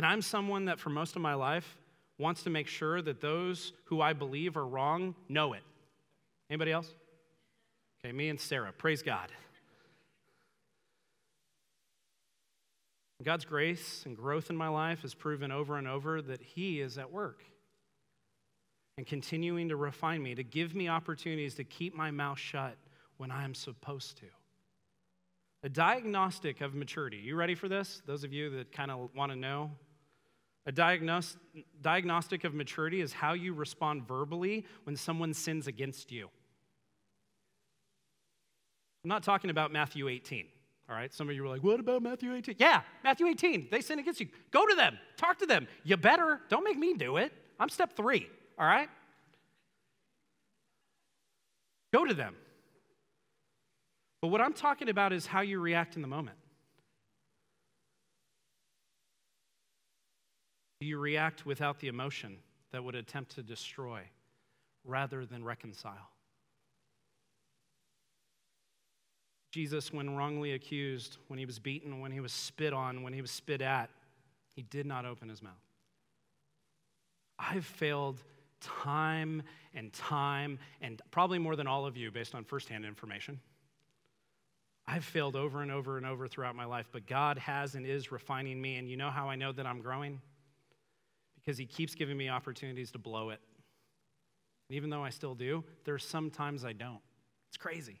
And 0.00 0.06
I'm 0.06 0.22
someone 0.22 0.64
that 0.64 0.80
for 0.80 0.88
most 0.88 1.14
of 1.14 1.20
my 1.20 1.34
life 1.34 1.76
wants 2.16 2.44
to 2.44 2.48
make 2.48 2.68
sure 2.68 3.02
that 3.02 3.20
those 3.20 3.74
who 3.84 4.00
I 4.00 4.14
believe 4.14 4.56
are 4.56 4.66
wrong 4.66 5.14
know 5.28 5.52
it. 5.52 5.60
Anybody 6.48 6.72
else? 6.72 6.88
Okay, 8.02 8.10
me 8.10 8.30
and 8.30 8.40
Sarah. 8.40 8.72
Praise 8.72 9.02
God. 9.02 9.30
God's 13.22 13.44
grace 13.44 14.04
and 14.06 14.16
growth 14.16 14.48
in 14.48 14.56
my 14.56 14.68
life 14.68 15.02
has 15.02 15.12
proven 15.12 15.52
over 15.52 15.76
and 15.76 15.86
over 15.86 16.22
that 16.22 16.40
He 16.40 16.80
is 16.80 16.96
at 16.96 17.12
work 17.12 17.44
and 18.96 19.06
continuing 19.06 19.68
to 19.68 19.76
refine 19.76 20.22
me, 20.22 20.34
to 20.34 20.42
give 20.42 20.74
me 20.74 20.88
opportunities 20.88 21.56
to 21.56 21.64
keep 21.64 21.94
my 21.94 22.10
mouth 22.10 22.38
shut 22.38 22.78
when 23.18 23.30
I 23.30 23.44
am 23.44 23.52
supposed 23.52 24.16
to. 24.16 24.26
A 25.62 25.68
diagnostic 25.68 26.62
of 26.62 26.74
maturity. 26.74 27.18
You 27.18 27.36
ready 27.36 27.54
for 27.54 27.68
this? 27.68 28.00
Those 28.06 28.24
of 28.24 28.32
you 28.32 28.48
that 28.56 28.72
kind 28.72 28.90
of 28.90 29.10
want 29.14 29.30
to 29.30 29.36
know. 29.36 29.72
A 30.66 30.72
diagnos- 30.72 31.36
diagnostic 31.80 32.44
of 32.44 32.54
maturity 32.54 33.00
is 33.00 33.12
how 33.12 33.32
you 33.32 33.54
respond 33.54 34.06
verbally 34.06 34.66
when 34.84 34.96
someone 34.96 35.32
sins 35.32 35.66
against 35.66 36.12
you. 36.12 36.28
I'm 39.04 39.08
not 39.08 39.22
talking 39.22 39.50
about 39.50 39.72
Matthew 39.72 40.08
18. 40.08 40.46
All 40.88 40.96
right, 40.96 41.12
some 41.14 41.28
of 41.28 41.34
you 41.34 41.42
were 41.42 41.48
like, 41.48 41.62
what 41.62 41.80
about 41.80 42.02
Matthew 42.02 42.34
18? 42.34 42.56
Yeah, 42.58 42.82
Matthew 43.04 43.26
18. 43.28 43.68
They 43.70 43.80
sin 43.80 43.98
against 44.00 44.20
you. 44.20 44.26
Go 44.50 44.66
to 44.66 44.74
them, 44.74 44.98
talk 45.16 45.38
to 45.38 45.46
them. 45.46 45.68
You 45.84 45.96
better. 45.96 46.40
Don't 46.48 46.64
make 46.64 46.76
me 46.76 46.94
do 46.94 47.16
it. 47.16 47.32
I'm 47.58 47.68
step 47.68 47.96
three. 47.96 48.28
All 48.58 48.66
right? 48.66 48.88
Go 51.92 52.04
to 52.04 52.12
them. 52.12 52.34
But 54.20 54.28
what 54.28 54.40
I'm 54.40 54.52
talking 54.52 54.88
about 54.88 55.12
is 55.12 55.26
how 55.26 55.40
you 55.40 55.60
react 55.60 55.96
in 55.96 56.02
the 56.02 56.08
moment. 56.08 56.36
Do 60.80 60.86
you 60.86 60.98
react 60.98 61.44
without 61.44 61.78
the 61.78 61.88
emotion 61.88 62.38
that 62.72 62.82
would 62.82 62.94
attempt 62.94 63.34
to 63.34 63.42
destroy 63.42 64.00
rather 64.84 65.26
than 65.26 65.44
reconcile? 65.44 66.10
Jesus, 69.52 69.92
when 69.92 70.16
wrongly 70.16 70.52
accused, 70.52 71.18
when 71.28 71.38
he 71.38 71.44
was 71.44 71.58
beaten, 71.58 72.00
when 72.00 72.12
he 72.12 72.20
was 72.20 72.32
spit 72.32 72.72
on, 72.72 73.02
when 73.02 73.12
he 73.12 73.20
was 73.20 73.30
spit 73.30 73.60
at, 73.60 73.90
he 74.54 74.62
did 74.62 74.86
not 74.86 75.04
open 75.04 75.28
his 75.28 75.42
mouth. 75.42 75.52
I've 77.38 77.66
failed 77.66 78.22
time 78.60 79.42
and 79.74 79.92
time, 79.92 80.58
and 80.80 81.02
probably 81.10 81.38
more 81.38 81.56
than 81.56 81.66
all 81.66 81.84
of 81.84 81.96
you 81.96 82.10
based 82.10 82.34
on 82.34 82.44
firsthand 82.44 82.84
information. 82.84 83.40
I've 84.86 85.04
failed 85.04 85.36
over 85.36 85.62
and 85.62 85.70
over 85.70 85.96
and 85.96 86.06
over 86.06 86.28
throughout 86.28 86.54
my 86.54 86.64
life, 86.64 86.88
but 86.92 87.06
God 87.06 87.38
has 87.38 87.74
and 87.74 87.86
is 87.86 88.12
refining 88.12 88.60
me. 88.60 88.76
And 88.76 88.88
you 88.88 88.96
know 88.96 89.10
how 89.10 89.28
I 89.28 89.36
know 89.36 89.52
that 89.52 89.66
I'm 89.66 89.80
growing? 89.80 90.20
Because 91.44 91.58
He 91.58 91.66
keeps 91.66 91.94
giving 91.94 92.16
me 92.16 92.28
opportunities 92.28 92.90
to 92.92 92.98
blow 92.98 93.30
it. 93.30 93.40
And 94.68 94.76
even 94.76 94.90
though 94.90 95.04
I 95.04 95.10
still 95.10 95.34
do, 95.34 95.64
there's 95.84 96.04
sometimes 96.04 96.64
I 96.64 96.72
don't. 96.72 97.00
It's 97.48 97.56
crazy. 97.56 98.00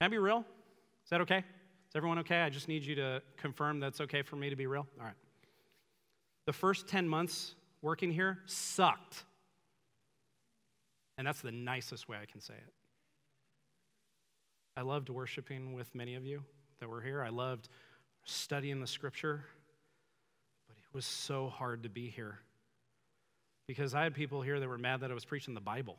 Can 0.00 0.06
I 0.06 0.08
be 0.08 0.18
real? 0.18 0.38
Is 0.38 1.10
that 1.10 1.20
okay? 1.22 1.38
Is 1.38 1.96
everyone 1.96 2.18
okay? 2.20 2.40
I 2.40 2.50
just 2.50 2.68
need 2.68 2.84
you 2.84 2.94
to 2.96 3.22
confirm 3.36 3.80
that's 3.80 4.00
okay 4.02 4.22
for 4.22 4.36
me 4.36 4.50
to 4.50 4.56
be 4.56 4.66
real. 4.66 4.86
All 4.98 5.06
right. 5.06 5.14
The 6.46 6.52
first 6.52 6.88
10 6.88 7.08
months 7.08 7.54
working 7.82 8.10
here 8.12 8.38
sucked. 8.46 9.24
And 11.16 11.26
that's 11.26 11.40
the 11.40 11.50
nicest 11.50 12.08
way 12.08 12.16
I 12.22 12.26
can 12.26 12.40
say 12.40 12.54
it. 12.54 12.72
I 14.76 14.82
loved 14.82 15.08
worshiping 15.08 15.72
with 15.72 15.92
many 15.94 16.14
of 16.14 16.24
you 16.24 16.44
that 16.78 16.88
were 16.88 17.00
here. 17.00 17.22
I 17.22 17.30
loved 17.30 17.68
studying 18.24 18.80
the 18.80 18.86
scripture, 18.86 19.44
it 20.90 20.94
was 20.94 21.04
so 21.04 21.48
hard 21.48 21.82
to 21.82 21.88
be 21.88 22.08
here 22.08 22.38
because 23.66 23.94
I 23.94 24.02
had 24.02 24.14
people 24.14 24.40
here 24.42 24.58
that 24.58 24.68
were 24.68 24.78
mad 24.78 25.00
that 25.00 25.10
I 25.10 25.14
was 25.14 25.24
preaching 25.24 25.54
the 25.54 25.60
Bible. 25.60 25.96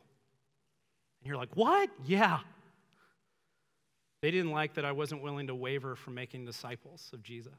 And 1.20 1.28
you're 1.28 1.36
like, 1.36 1.56
what? 1.56 1.90
Yeah. 2.04 2.40
They 4.22 4.30
didn't 4.30 4.50
like 4.50 4.74
that 4.74 4.84
I 4.84 4.92
wasn't 4.92 5.22
willing 5.22 5.46
to 5.46 5.54
waver 5.54 5.96
from 5.96 6.14
making 6.14 6.44
disciples 6.44 7.08
of 7.12 7.22
Jesus. 7.22 7.52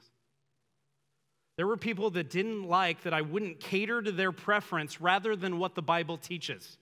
There 1.58 1.68
were 1.68 1.78
people 1.78 2.10
that 2.12 2.30
didn't 2.30 2.64
like 2.64 3.04
that 3.04 3.14
I 3.14 3.22
wouldn't 3.22 3.60
cater 3.60 4.02
to 4.02 4.12
their 4.12 4.32
preference 4.32 5.00
rather 5.02 5.36
than 5.36 5.58
what 5.58 5.76
the 5.76 5.82
Bible 5.82 6.18
teaches. 6.18 6.78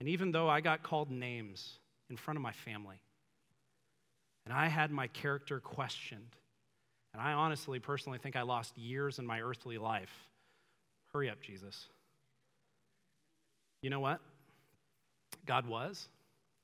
And 0.00 0.08
even 0.08 0.32
though 0.32 0.48
I 0.48 0.60
got 0.60 0.82
called 0.82 1.10
names, 1.10 1.78
in 2.12 2.16
front 2.18 2.36
of 2.36 2.42
my 2.42 2.52
family. 2.52 3.00
And 4.44 4.52
I 4.52 4.68
had 4.68 4.90
my 4.90 5.06
character 5.06 5.60
questioned. 5.60 6.36
And 7.12 7.22
I 7.22 7.32
honestly, 7.32 7.78
personally 7.78 8.18
think 8.18 8.36
I 8.36 8.42
lost 8.42 8.76
years 8.78 9.18
in 9.18 9.26
my 9.26 9.40
earthly 9.40 9.78
life. 9.78 10.12
Hurry 11.12 11.28
up, 11.28 11.40
Jesus. 11.40 11.88
You 13.82 13.90
know 13.90 14.00
what? 14.00 14.20
God 15.44 15.66
was, 15.66 16.08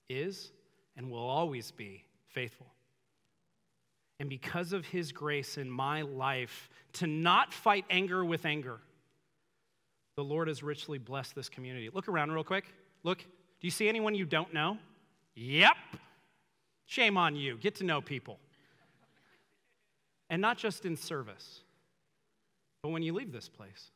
is, 0.08 0.50
and 0.96 1.10
will 1.10 1.18
always 1.18 1.70
be 1.70 2.04
faithful. 2.28 2.66
And 4.20 4.28
because 4.28 4.72
of 4.72 4.84
his 4.86 5.12
grace 5.12 5.58
in 5.58 5.70
my 5.70 6.02
life 6.02 6.70
to 6.94 7.06
not 7.06 7.52
fight 7.52 7.84
anger 7.90 8.24
with 8.24 8.46
anger, 8.46 8.80
the 10.16 10.24
Lord 10.24 10.48
has 10.48 10.62
richly 10.62 10.98
blessed 10.98 11.34
this 11.34 11.48
community. 11.48 11.90
Look 11.92 12.08
around 12.08 12.32
real 12.32 12.44
quick. 12.44 12.64
Look. 13.04 13.24
Do 13.60 13.66
you 13.66 13.70
see 13.72 13.88
anyone 13.88 14.14
you 14.14 14.24
don't 14.24 14.54
know? 14.54 14.78
Yep. 15.34 15.76
Shame 16.86 17.16
on 17.16 17.36
you. 17.36 17.56
Get 17.56 17.76
to 17.76 17.84
know 17.84 18.00
people. 18.00 18.38
And 20.30 20.42
not 20.42 20.58
just 20.58 20.84
in 20.84 20.96
service, 20.96 21.60
but 22.82 22.90
when 22.90 23.02
you 23.02 23.14
leave 23.14 23.32
this 23.32 23.48
place, 23.48 23.90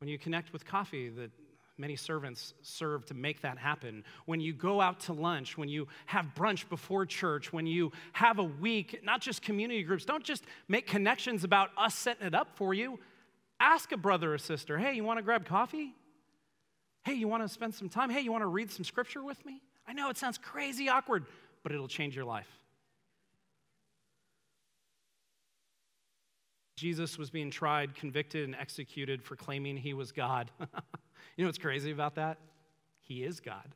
when 0.00 0.08
you 0.08 0.18
connect 0.18 0.52
with 0.52 0.64
coffee 0.64 1.08
that 1.10 1.30
many 1.78 1.96
servants 1.96 2.54
serve 2.62 3.04
to 3.06 3.14
make 3.14 3.42
that 3.42 3.58
happen, 3.58 4.02
when 4.24 4.40
you 4.40 4.52
go 4.52 4.80
out 4.80 5.00
to 5.00 5.12
lunch, 5.12 5.56
when 5.56 5.68
you 5.68 5.86
have 6.06 6.26
brunch 6.34 6.68
before 6.68 7.06
church, 7.06 7.52
when 7.52 7.66
you 7.66 7.92
have 8.12 8.38
a 8.38 8.44
week, 8.44 9.00
not 9.04 9.20
just 9.20 9.42
community 9.42 9.82
groups, 9.82 10.04
don't 10.04 10.24
just 10.24 10.44
make 10.68 10.86
connections 10.86 11.44
about 11.44 11.70
us 11.76 11.94
setting 11.94 12.26
it 12.26 12.34
up 12.34 12.48
for 12.56 12.74
you. 12.74 12.98
Ask 13.60 13.92
a 13.92 13.96
brother 13.96 14.34
or 14.34 14.38
sister, 14.38 14.78
hey, 14.78 14.94
you 14.94 15.04
want 15.04 15.18
to 15.18 15.22
grab 15.22 15.46
coffee? 15.46 15.94
Hey, 17.04 17.14
you 17.14 17.28
want 17.28 17.42
to 17.42 17.48
spend 17.48 17.74
some 17.74 17.88
time? 17.88 18.10
Hey, 18.10 18.20
you 18.20 18.32
want 18.32 18.42
to 18.42 18.48
read 18.48 18.70
some 18.70 18.84
scripture 18.84 19.22
with 19.22 19.44
me? 19.46 19.62
I 19.86 19.92
know 19.92 20.10
it 20.10 20.16
sounds 20.16 20.38
crazy 20.38 20.88
awkward, 20.88 21.24
but 21.62 21.72
it'll 21.72 21.88
change 21.88 22.16
your 22.16 22.24
life. 22.24 22.48
Jesus 26.76 27.16
was 27.16 27.30
being 27.30 27.50
tried, 27.50 27.94
convicted, 27.94 28.44
and 28.44 28.54
executed 28.54 29.22
for 29.22 29.34
claiming 29.34 29.76
he 29.76 29.94
was 29.94 30.12
God. 30.12 30.50
you 30.60 30.66
know 31.38 31.46
what's 31.46 31.58
crazy 31.58 31.90
about 31.90 32.16
that? 32.16 32.38
He 33.00 33.24
is 33.24 33.40
God. 33.40 33.74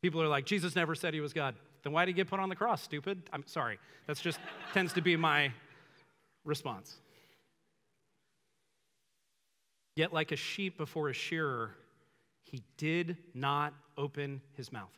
People 0.00 0.22
are 0.22 0.28
like, 0.28 0.46
Jesus 0.46 0.74
never 0.74 0.94
said 0.94 1.12
he 1.12 1.20
was 1.20 1.32
God. 1.32 1.54
Then 1.82 1.92
why 1.92 2.04
did 2.04 2.12
he 2.12 2.14
get 2.14 2.28
put 2.28 2.40
on 2.40 2.48
the 2.48 2.56
cross, 2.56 2.82
stupid? 2.82 3.22
I'm 3.32 3.44
sorry. 3.46 3.78
That's 4.06 4.20
just 4.20 4.38
tends 4.72 4.94
to 4.94 5.02
be 5.02 5.16
my 5.16 5.52
response. 6.44 6.96
Yet, 9.96 10.12
like 10.12 10.32
a 10.32 10.36
sheep 10.36 10.76
before 10.78 11.08
a 11.08 11.12
shearer, 11.12 11.72
he 12.42 12.62
did 12.78 13.16
not 13.32 13.74
open 13.96 14.40
his 14.56 14.72
mouth. 14.72 14.90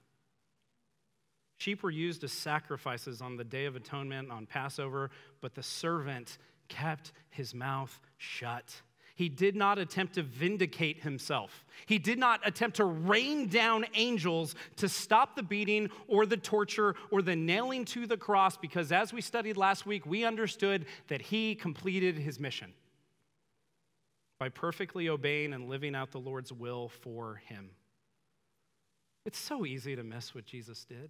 Sheep 1.59 1.83
were 1.83 1.91
used 1.91 2.23
as 2.25 2.33
sacrifices 2.33 3.23
on 3.23 3.37
the 3.37 3.45
Day 3.45 3.65
of 3.65 3.77
Atonement, 3.77 4.31
on 4.31 4.47
Passover, 4.47 5.11
but 5.41 5.55
the 5.55 5.63
servant 5.63 6.39
kept 6.69 7.13
his 7.31 7.55
mouth 7.55 7.99
shut. 8.19 8.83
He 9.15 9.31
did 9.31 9.57
not 9.57 9.79
attempt 9.79 10.17
to 10.17 10.23
vindicate 10.23 11.03
himself. 11.03 11.65
He 11.87 11.99
did 11.99 12.19
not 12.19 12.41
attempt 12.45 12.77
to 12.77 12.85
rain 12.85 13.49
down 13.49 13.87
angels 13.95 14.55
to 14.77 14.91
stop 14.91 15.35
the 15.35 15.43
beating 15.43 15.89
or 16.07 16.27
the 16.27 16.37
torture 16.37 16.95
or 17.11 17.23
the 17.23 17.35
nailing 17.35 17.87
to 17.87 18.07
the 18.07 18.19
cross, 18.19 18.59
because 18.59 18.93
as 18.93 19.15
we 19.15 19.23
studied 19.23 19.57
last 19.57 19.87
week, 19.87 20.05
we 20.05 20.25
understood 20.27 20.85
that 21.09 21.23
he 21.23 21.55
completed 21.55 22.19
his 22.19 22.39
mission 22.39 22.75
by 24.39 24.51
perfectly 24.51 25.09
obeying 25.09 25.55
and 25.55 25.71
living 25.71 25.95
out 25.95 26.11
the 26.11 26.21
Lord's 26.21 26.53
will 26.53 26.91
for 26.91 27.37
him. 27.47 27.71
It's 29.25 29.39
so 29.39 29.65
easy 29.65 29.97
to 29.97 30.05
miss 30.05 30.35
what 30.35 30.45
Jesus 30.45 30.85
did. 30.85 31.09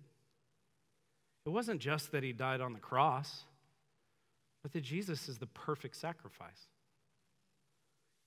It 1.46 1.50
wasn't 1.50 1.80
just 1.80 2.10
that 2.10 2.24
he 2.24 2.32
died 2.32 2.60
on 2.60 2.72
the 2.72 2.80
cross, 2.80 3.44
but 4.62 4.72
that 4.72 4.80
Jesus 4.80 5.28
is 5.28 5.38
the 5.38 5.46
perfect 5.46 5.96
sacrifice. 5.96 6.66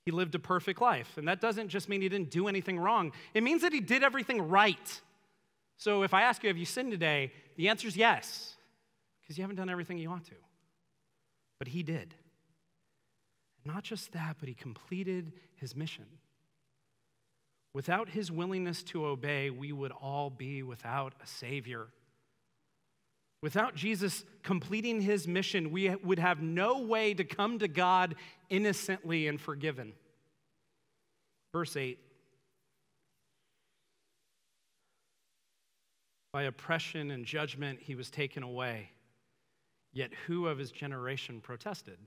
He 0.05 0.11
lived 0.11 0.33
a 0.35 0.39
perfect 0.39 0.81
life. 0.81 1.17
And 1.17 1.27
that 1.27 1.41
doesn't 1.41 1.67
just 1.67 1.89
mean 1.89 2.01
he 2.01 2.07
didn't 2.07 2.31
do 2.31 2.47
anything 2.47 2.79
wrong, 2.79 3.11
it 3.33 3.43
means 3.43 3.61
that 3.61 3.73
he 3.73 3.81
did 3.81 4.03
everything 4.03 4.41
right. 4.47 5.01
So 5.77 6.03
if 6.03 6.13
I 6.13 6.23
ask 6.23 6.43
you, 6.43 6.47
have 6.47 6.57
you 6.57 6.65
sinned 6.65 6.91
today? 6.91 7.31
The 7.57 7.69
answer 7.69 7.87
is 7.87 7.97
yes, 7.97 8.55
because 9.21 9.37
you 9.37 9.43
haven't 9.43 9.57
done 9.57 9.69
everything 9.69 9.97
you 9.97 10.09
ought 10.09 10.25
to. 10.25 10.35
But 11.57 11.67
he 11.67 11.83
did. 11.83 12.15
Not 13.65 13.83
just 13.83 14.13
that, 14.13 14.37
but 14.39 14.47
he 14.47 14.55
completed 14.55 15.33
his 15.57 15.75
mission. 15.75 16.05
Without 17.73 18.09
his 18.09 18.31
willingness 18.31 18.81
to 18.83 19.05
obey, 19.05 19.49
we 19.49 19.73
would 19.73 19.91
all 19.91 20.29
be 20.29 20.63
without 20.63 21.13
a 21.21 21.27
Savior. 21.27 21.87
Without 23.41 23.75
Jesus 23.75 24.25
completing 24.43 24.99
his 25.01 25.27
mission, 25.27 25.71
we 25.71 25.95
would 26.03 26.19
have 26.19 26.41
no 26.41 26.81
way 26.81 27.13
to 27.13 27.23
come 27.23 27.59
to 27.59 27.67
God 27.67 28.15
innocently 28.49 29.27
and 29.27 29.39
forgiven. 29.39 29.93
Verse 31.53 31.75
8 31.75 31.97
By 36.31 36.43
oppression 36.43 37.11
and 37.11 37.25
judgment, 37.25 37.79
he 37.81 37.95
was 37.95 38.11
taken 38.11 38.43
away. 38.43 38.91
Yet 39.93 40.11
who 40.27 40.47
of 40.47 40.57
his 40.57 40.71
generation 40.71 41.41
protested? 41.41 41.97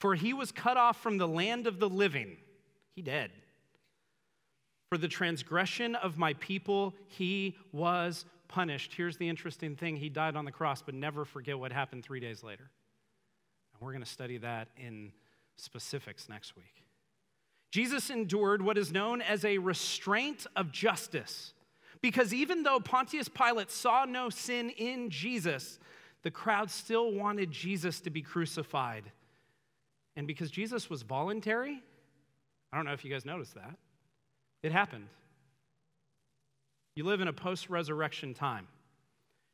For 0.00 0.14
he 0.14 0.32
was 0.32 0.52
cut 0.52 0.76
off 0.76 1.00
from 1.02 1.18
the 1.18 1.28
land 1.28 1.66
of 1.66 1.78
the 1.78 1.88
living. 1.88 2.36
He 2.94 3.02
dead. 3.02 3.30
For 4.88 4.96
the 4.96 5.08
transgression 5.08 5.94
of 5.96 6.16
my 6.16 6.34
people, 6.34 6.94
he 7.08 7.56
was 7.72 8.24
punished. 8.48 8.94
Here's 8.94 9.16
the 9.16 9.28
interesting 9.28 9.76
thing 9.76 9.96
he 9.96 10.08
died 10.08 10.36
on 10.36 10.44
the 10.44 10.52
cross, 10.52 10.82
but 10.82 10.94
never 10.94 11.24
forget 11.24 11.58
what 11.58 11.72
happened 11.72 12.04
three 12.04 12.20
days 12.20 12.42
later. 12.42 12.70
And 13.72 13.82
we're 13.82 13.92
going 13.92 14.04
to 14.04 14.10
study 14.10 14.38
that 14.38 14.68
in 14.76 15.12
specifics 15.56 16.28
next 16.28 16.56
week. 16.56 16.84
Jesus 17.70 18.10
endured 18.10 18.62
what 18.62 18.78
is 18.78 18.92
known 18.92 19.20
as 19.20 19.44
a 19.44 19.58
restraint 19.58 20.46
of 20.54 20.70
justice. 20.70 21.54
Because 22.00 22.32
even 22.32 22.62
though 22.62 22.80
Pontius 22.80 23.28
Pilate 23.28 23.70
saw 23.70 24.04
no 24.04 24.30
sin 24.30 24.70
in 24.70 25.10
Jesus, 25.10 25.78
the 26.22 26.30
crowd 26.30 26.70
still 26.70 27.12
wanted 27.12 27.50
Jesus 27.50 28.00
to 28.00 28.10
be 28.10 28.22
crucified. 28.22 29.04
And 30.16 30.26
because 30.26 30.50
Jesus 30.50 30.88
was 30.88 31.02
voluntary, 31.02 31.82
I 32.72 32.76
don't 32.76 32.86
know 32.86 32.92
if 32.92 33.04
you 33.04 33.10
guys 33.10 33.24
noticed 33.24 33.54
that, 33.54 33.76
it 34.62 34.70
happened. 34.70 35.08
You 36.94 37.04
live 37.04 37.20
in 37.20 37.28
a 37.28 37.32
post 37.32 37.70
resurrection 37.70 38.34
time. 38.34 38.68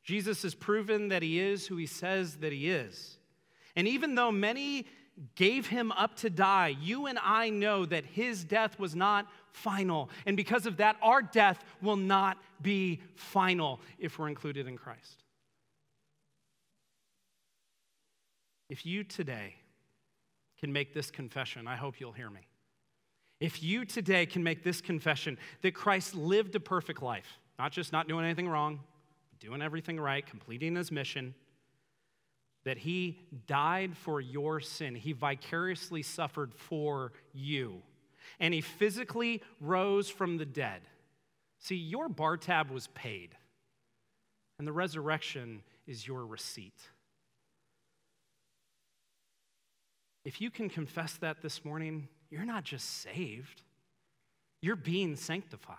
Jesus 0.03 0.43
has 0.43 0.55
proven 0.55 1.09
that 1.09 1.21
he 1.21 1.39
is 1.39 1.67
who 1.67 1.77
he 1.77 1.85
says 1.85 2.37
that 2.37 2.51
he 2.51 2.69
is. 2.69 3.17
And 3.75 3.87
even 3.87 4.15
though 4.15 4.31
many 4.31 4.87
gave 5.35 5.67
him 5.67 5.91
up 5.91 6.15
to 6.17 6.29
die, 6.29 6.75
you 6.81 7.05
and 7.05 7.19
I 7.21 7.49
know 7.49 7.85
that 7.85 8.05
his 8.05 8.43
death 8.43 8.79
was 8.79 8.95
not 8.95 9.27
final. 9.51 10.09
And 10.25 10.35
because 10.35 10.65
of 10.65 10.77
that, 10.77 10.97
our 11.01 11.21
death 11.21 11.63
will 11.81 11.97
not 11.97 12.37
be 12.61 13.01
final 13.15 13.79
if 13.99 14.17
we're 14.17 14.29
included 14.29 14.67
in 14.67 14.77
Christ. 14.77 15.23
If 18.69 18.85
you 18.85 19.03
today 19.03 19.55
can 20.59 20.71
make 20.71 20.93
this 20.93 21.11
confession, 21.11 21.67
I 21.67 21.75
hope 21.75 21.99
you'll 21.99 22.13
hear 22.13 22.29
me. 22.29 22.41
If 23.41 23.63
you 23.63 23.85
today 23.85 24.27
can 24.27 24.43
make 24.43 24.63
this 24.63 24.81
confession 24.81 25.39
that 25.63 25.73
Christ 25.73 26.13
lived 26.13 26.55
a 26.55 26.59
perfect 26.59 27.01
life, 27.01 27.39
not 27.57 27.71
just 27.71 27.91
not 27.91 28.07
doing 28.07 28.23
anything 28.23 28.47
wrong, 28.47 28.81
doing 29.39 29.63
everything 29.63 29.99
right, 29.99 30.23
completing 30.23 30.75
his 30.75 30.91
mission, 30.91 31.33
that 32.65 32.77
he 32.77 33.17
died 33.47 33.97
for 33.97 34.21
your 34.21 34.59
sin, 34.59 34.93
he 34.93 35.13
vicariously 35.13 36.03
suffered 36.03 36.53
for 36.53 37.13
you, 37.33 37.81
and 38.39 38.53
he 38.53 38.61
physically 38.61 39.41
rose 39.59 40.07
from 40.07 40.37
the 40.37 40.45
dead. 40.45 40.81
See, 41.57 41.75
your 41.75 42.09
bar 42.09 42.37
tab 42.37 42.69
was 42.69 42.87
paid, 42.93 43.35
and 44.59 44.67
the 44.67 44.71
resurrection 44.71 45.63
is 45.87 46.05
your 46.05 46.27
receipt. 46.27 46.79
If 50.23 50.39
you 50.39 50.51
can 50.51 50.69
confess 50.69 51.13
that 51.13 51.41
this 51.41 51.65
morning, 51.65 52.07
you're 52.31 52.45
not 52.45 52.63
just 52.63 53.01
saved, 53.01 53.61
you're 54.61 54.77
being 54.77 55.15
sanctified. 55.15 55.77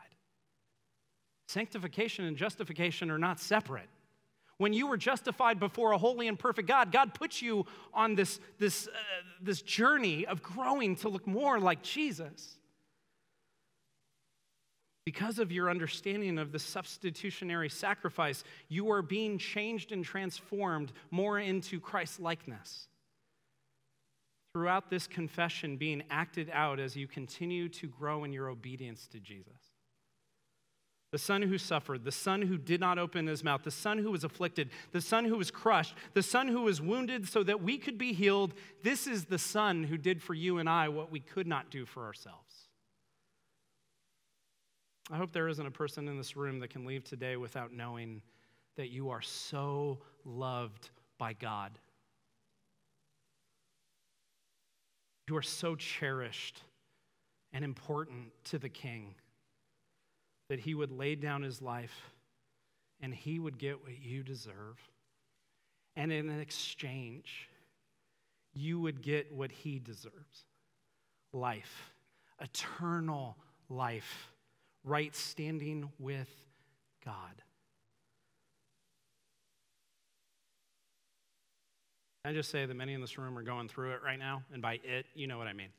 Sanctification 1.48 2.26
and 2.26 2.36
justification 2.36 3.10
are 3.10 3.18
not 3.18 3.40
separate. 3.40 3.88
When 4.58 4.72
you 4.72 4.86
were 4.86 4.96
justified 4.96 5.58
before 5.58 5.92
a 5.92 5.98
holy 5.98 6.28
and 6.28 6.38
perfect 6.38 6.68
God, 6.68 6.92
God 6.92 7.14
put 7.14 7.42
you 7.42 7.66
on 7.92 8.14
this, 8.14 8.38
this, 8.58 8.86
uh, 8.86 8.90
this 9.40 9.62
journey 9.62 10.26
of 10.26 10.42
growing 10.42 10.94
to 10.96 11.08
look 11.08 11.26
more 11.26 11.58
like 11.58 11.82
Jesus. 11.82 12.58
Because 15.04 15.40
of 15.40 15.50
your 15.50 15.68
understanding 15.68 16.38
of 16.38 16.52
the 16.52 16.60
substitutionary 16.60 17.68
sacrifice, 17.68 18.44
you 18.68 18.92
are 18.92 19.02
being 19.02 19.36
changed 19.36 19.90
and 19.90 20.04
transformed 20.04 20.92
more 21.10 21.40
into 21.40 21.80
Christ 21.80 22.20
likeness 22.20 22.86
throughout 24.52 24.90
this 24.90 25.06
confession 25.06 25.76
being 25.76 26.02
acted 26.10 26.50
out 26.52 26.78
as 26.78 26.94
you 26.96 27.06
continue 27.06 27.68
to 27.68 27.86
grow 27.86 28.24
in 28.24 28.32
your 28.32 28.48
obedience 28.48 29.06
to 29.06 29.18
Jesus. 29.18 29.72
the 31.10 31.18
son 31.18 31.42
who 31.42 31.58
suffered, 31.58 32.04
the 32.04 32.10
son 32.10 32.40
who 32.40 32.56
did 32.56 32.80
not 32.80 32.98
open 32.98 33.26
his 33.26 33.44
mouth, 33.44 33.62
the 33.64 33.70
son 33.70 33.98
who 33.98 34.10
was 34.10 34.24
afflicted, 34.24 34.70
the 34.92 35.00
son 35.00 35.26
who 35.26 35.36
was 35.36 35.50
crushed, 35.50 35.94
the 36.14 36.22
son 36.22 36.48
who 36.48 36.62
was 36.62 36.80
wounded 36.80 37.28
so 37.28 37.42
that 37.42 37.62
we 37.62 37.76
could 37.76 37.98
be 37.98 38.14
healed. 38.14 38.54
This 38.82 39.06
is 39.06 39.26
the 39.26 39.38
son 39.38 39.84
who 39.84 39.98
did 39.98 40.22
for 40.22 40.32
you 40.32 40.56
and 40.56 40.70
I 40.70 40.88
what 40.88 41.12
we 41.12 41.20
could 41.20 41.46
not 41.46 41.70
do 41.70 41.84
for 41.84 42.06
ourselves. 42.06 42.68
I 45.10 45.18
hope 45.18 45.32
there 45.32 45.48
isn't 45.48 45.66
a 45.66 45.70
person 45.70 46.08
in 46.08 46.16
this 46.16 46.34
room 46.34 46.60
that 46.60 46.70
can 46.70 46.86
leave 46.86 47.04
today 47.04 47.36
without 47.36 47.74
knowing 47.74 48.22
that 48.76 48.88
you 48.88 49.10
are 49.10 49.20
so 49.20 49.98
loved 50.24 50.88
by 51.18 51.34
God. 51.34 51.78
You 55.32 55.38
are 55.38 55.40
so 55.40 55.76
cherished 55.76 56.60
and 57.54 57.64
important 57.64 58.32
to 58.44 58.58
the 58.58 58.68
King 58.68 59.14
that 60.50 60.60
he 60.60 60.74
would 60.74 60.92
lay 60.92 61.14
down 61.14 61.40
his 61.40 61.62
life 61.62 62.12
and 63.00 63.14
he 63.14 63.38
would 63.38 63.56
get 63.56 63.82
what 63.82 63.98
you 63.98 64.22
deserve. 64.22 64.76
And 65.96 66.12
in 66.12 66.28
exchange, 66.38 67.48
you 68.52 68.78
would 68.80 69.00
get 69.00 69.32
what 69.32 69.50
he 69.50 69.78
deserves 69.78 70.44
life, 71.32 71.94
eternal 72.38 73.38
life, 73.70 74.28
right 74.84 75.16
standing 75.16 75.88
with 75.98 76.28
God. 77.02 77.40
I 82.24 82.32
just 82.32 82.50
say 82.50 82.66
that 82.66 82.74
many 82.74 82.94
in 82.94 83.00
this 83.00 83.18
room 83.18 83.36
are 83.36 83.42
going 83.42 83.68
through 83.68 83.92
it 83.92 84.00
right 84.04 84.18
now, 84.18 84.44
and 84.52 84.62
by 84.62 84.74
it, 84.84 85.06
you 85.14 85.26
know 85.26 85.38
what 85.38 85.48
I 85.48 85.52
mean. 85.52 85.70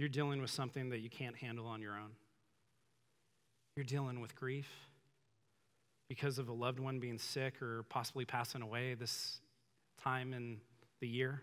You're 0.00 0.08
dealing 0.08 0.40
with 0.40 0.50
something 0.50 0.90
that 0.90 0.98
you 0.98 1.08
can't 1.08 1.36
handle 1.36 1.66
on 1.66 1.80
your 1.80 1.92
own. 1.92 2.10
You're 3.76 3.84
dealing 3.84 4.20
with 4.20 4.34
grief 4.34 4.68
because 6.08 6.38
of 6.38 6.48
a 6.48 6.52
loved 6.52 6.80
one 6.80 6.98
being 6.98 7.18
sick 7.18 7.62
or 7.62 7.84
possibly 7.84 8.24
passing 8.24 8.60
away 8.60 8.94
this 8.94 9.40
time 10.02 10.32
in 10.34 10.58
the 11.00 11.06
year. 11.06 11.42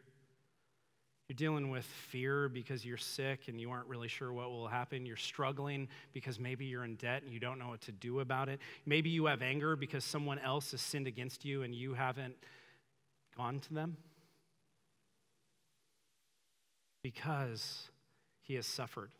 You're 1.30 1.38
dealing 1.38 1.70
with 1.70 1.86
fear 1.86 2.50
because 2.50 2.84
you're 2.84 2.98
sick 2.98 3.48
and 3.48 3.62
you 3.62 3.72
aren't 3.72 3.88
really 3.88 4.10
sure 4.10 4.34
what 4.34 4.50
will 4.50 4.68
happen. 4.68 5.06
You're 5.06 5.16
struggling 5.16 5.88
because 6.12 6.40
maybe 6.40 6.66
you're 6.66 6.84
in 6.84 6.96
debt 6.96 7.24
and 7.24 7.32
you 7.32 7.40
don't 7.40 7.58
know 7.58 7.70
what 7.70 7.82
to 7.82 7.92
do 7.94 8.20
about 8.20 8.50
it. 8.50 8.60
Maybe 8.86 9.10
you 9.10 9.28
have 9.28 9.42
anger 9.42 9.76
because 9.76 10.04
someone 10.04 10.40
else 10.40 10.72
has 10.72 10.82
sinned 10.82 11.08
against 11.08 11.46
you 11.46 11.64
and 11.64 11.74
you 11.74 11.94
haven't 11.94 12.36
gone 13.40 13.60
to 13.62 13.74
them. 13.74 13.98
Because 17.02 17.90
he 18.42 18.56
has 18.56 18.68
suffered 18.68 19.12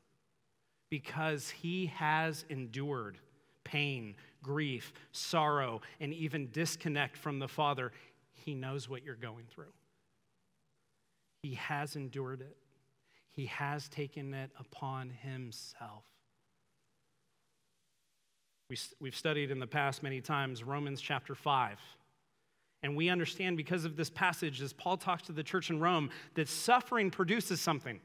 because 0.90 1.50
he 1.50 1.88
has 1.88 2.46
endured 2.50 3.18
pain, 3.64 4.16
grief, 4.42 4.94
sorrow, 5.12 5.82
and 6.00 6.14
even 6.14 6.50
disconnect 6.52 7.16
from 7.16 7.40
the 7.40 7.48
Father. 7.48 7.92
He 8.34 8.56
knows 8.56 8.90
what 8.90 9.04
you're 9.04 9.16
going 9.16 9.46
through. 9.50 9.74
He 11.44 11.56
has 11.56 11.96
endured 11.96 12.42
it, 12.42 12.58
he 13.32 13.46
has 13.46 13.88
taken 13.88 14.34
it 14.34 14.52
upon 14.60 15.10
himself. 15.10 16.04
We, 18.70 18.78
we've 19.00 19.16
studied 19.16 19.50
in 19.50 19.60
the 19.60 19.68
past 19.68 20.04
many 20.04 20.22
times 20.22 20.64
Romans 20.64 21.02
chapter 21.02 21.34
5. 21.34 21.80
And 22.82 22.96
we 22.96 23.10
understand 23.10 23.58
because 23.58 23.84
of 23.84 23.96
this 23.98 24.10
passage, 24.10 24.62
as 24.62 24.74
Paul 24.74 24.98
talks 24.98 25.24
to 25.24 25.32
the 25.32 25.44
church 25.44 25.70
in 25.70 25.80
Rome, 25.80 26.10
that 26.36 26.48
suffering 26.48 27.12
produces 27.12 27.60
something. 27.60 28.00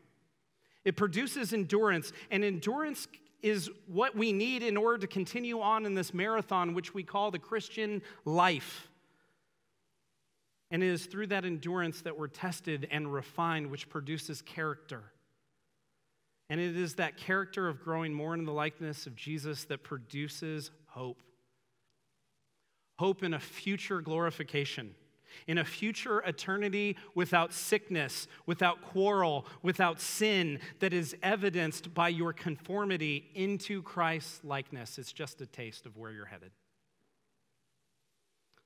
It 0.84 0.96
produces 0.96 1.52
endurance, 1.52 2.12
and 2.30 2.44
endurance 2.44 3.08
is 3.40 3.70
what 3.86 4.16
we 4.16 4.32
need 4.32 4.62
in 4.62 4.76
order 4.76 4.98
to 4.98 5.06
continue 5.06 5.60
on 5.60 5.86
in 5.86 5.94
this 5.94 6.12
marathon, 6.14 6.74
which 6.74 6.94
we 6.94 7.02
call 7.02 7.30
the 7.30 7.38
Christian 7.38 8.02
life. 8.24 8.88
And 10.70 10.82
it 10.82 10.88
is 10.88 11.06
through 11.06 11.28
that 11.28 11.44
endurance 11.44 12.00
that 12.00 12.18
we're 12.18 12.26
tested 12.26 12.88
and 12.90 13.12
refined, 13.12 13.70
which 13.70 13.88
produces 13.88 14.42
character. 14.42 15.04
And 16.50 16.60
it 16.60 16.76
is 16.76 16.94
that 16.94 17.16
character 17.16 17.68
of 17.68 17.80
growing 17.82 18.12
more 18.12 18.34
in 18.34 18.44
the 18.44 18.52
likeness 18.52 19.06
of 19.06 19.14
Jesus 19.14 19.64
that 19.64 19.82
produces 19.82 20.70
hope. 20.86 21.22
Hope 22.96 23.22
in 23.22 23.34
a 23.34 23.40
future 23.40 24.00
glorification 24.00 24.94
in 25.46 25.58
a 25.58 25.64
future 25.64 26.20
eternity 26.20 26.96
without 27.14 27.52
sickness, 27.52 28.26
without 28.46 28.82
quarrel, 28.82 29.46
without 29.62 30.00
sin 30.00 30.58
that 30.80 30.92
is 30.92 31.16
evidenced 31.22 31.94
by 31.94 32.08
your 32.08 32.32
conformity 32.32 33.30
into 33.34 33.82
Christ's 33.82 34.42
likeness. 34.44 34.98
It's 34.98 35.12
just 35.12 35.40
a 35.40 35.46
taste 35.46 35.86
of 35.86 35.96
where 35.96 36.10
you're 36.10 36.26
headed. 36.26 36.50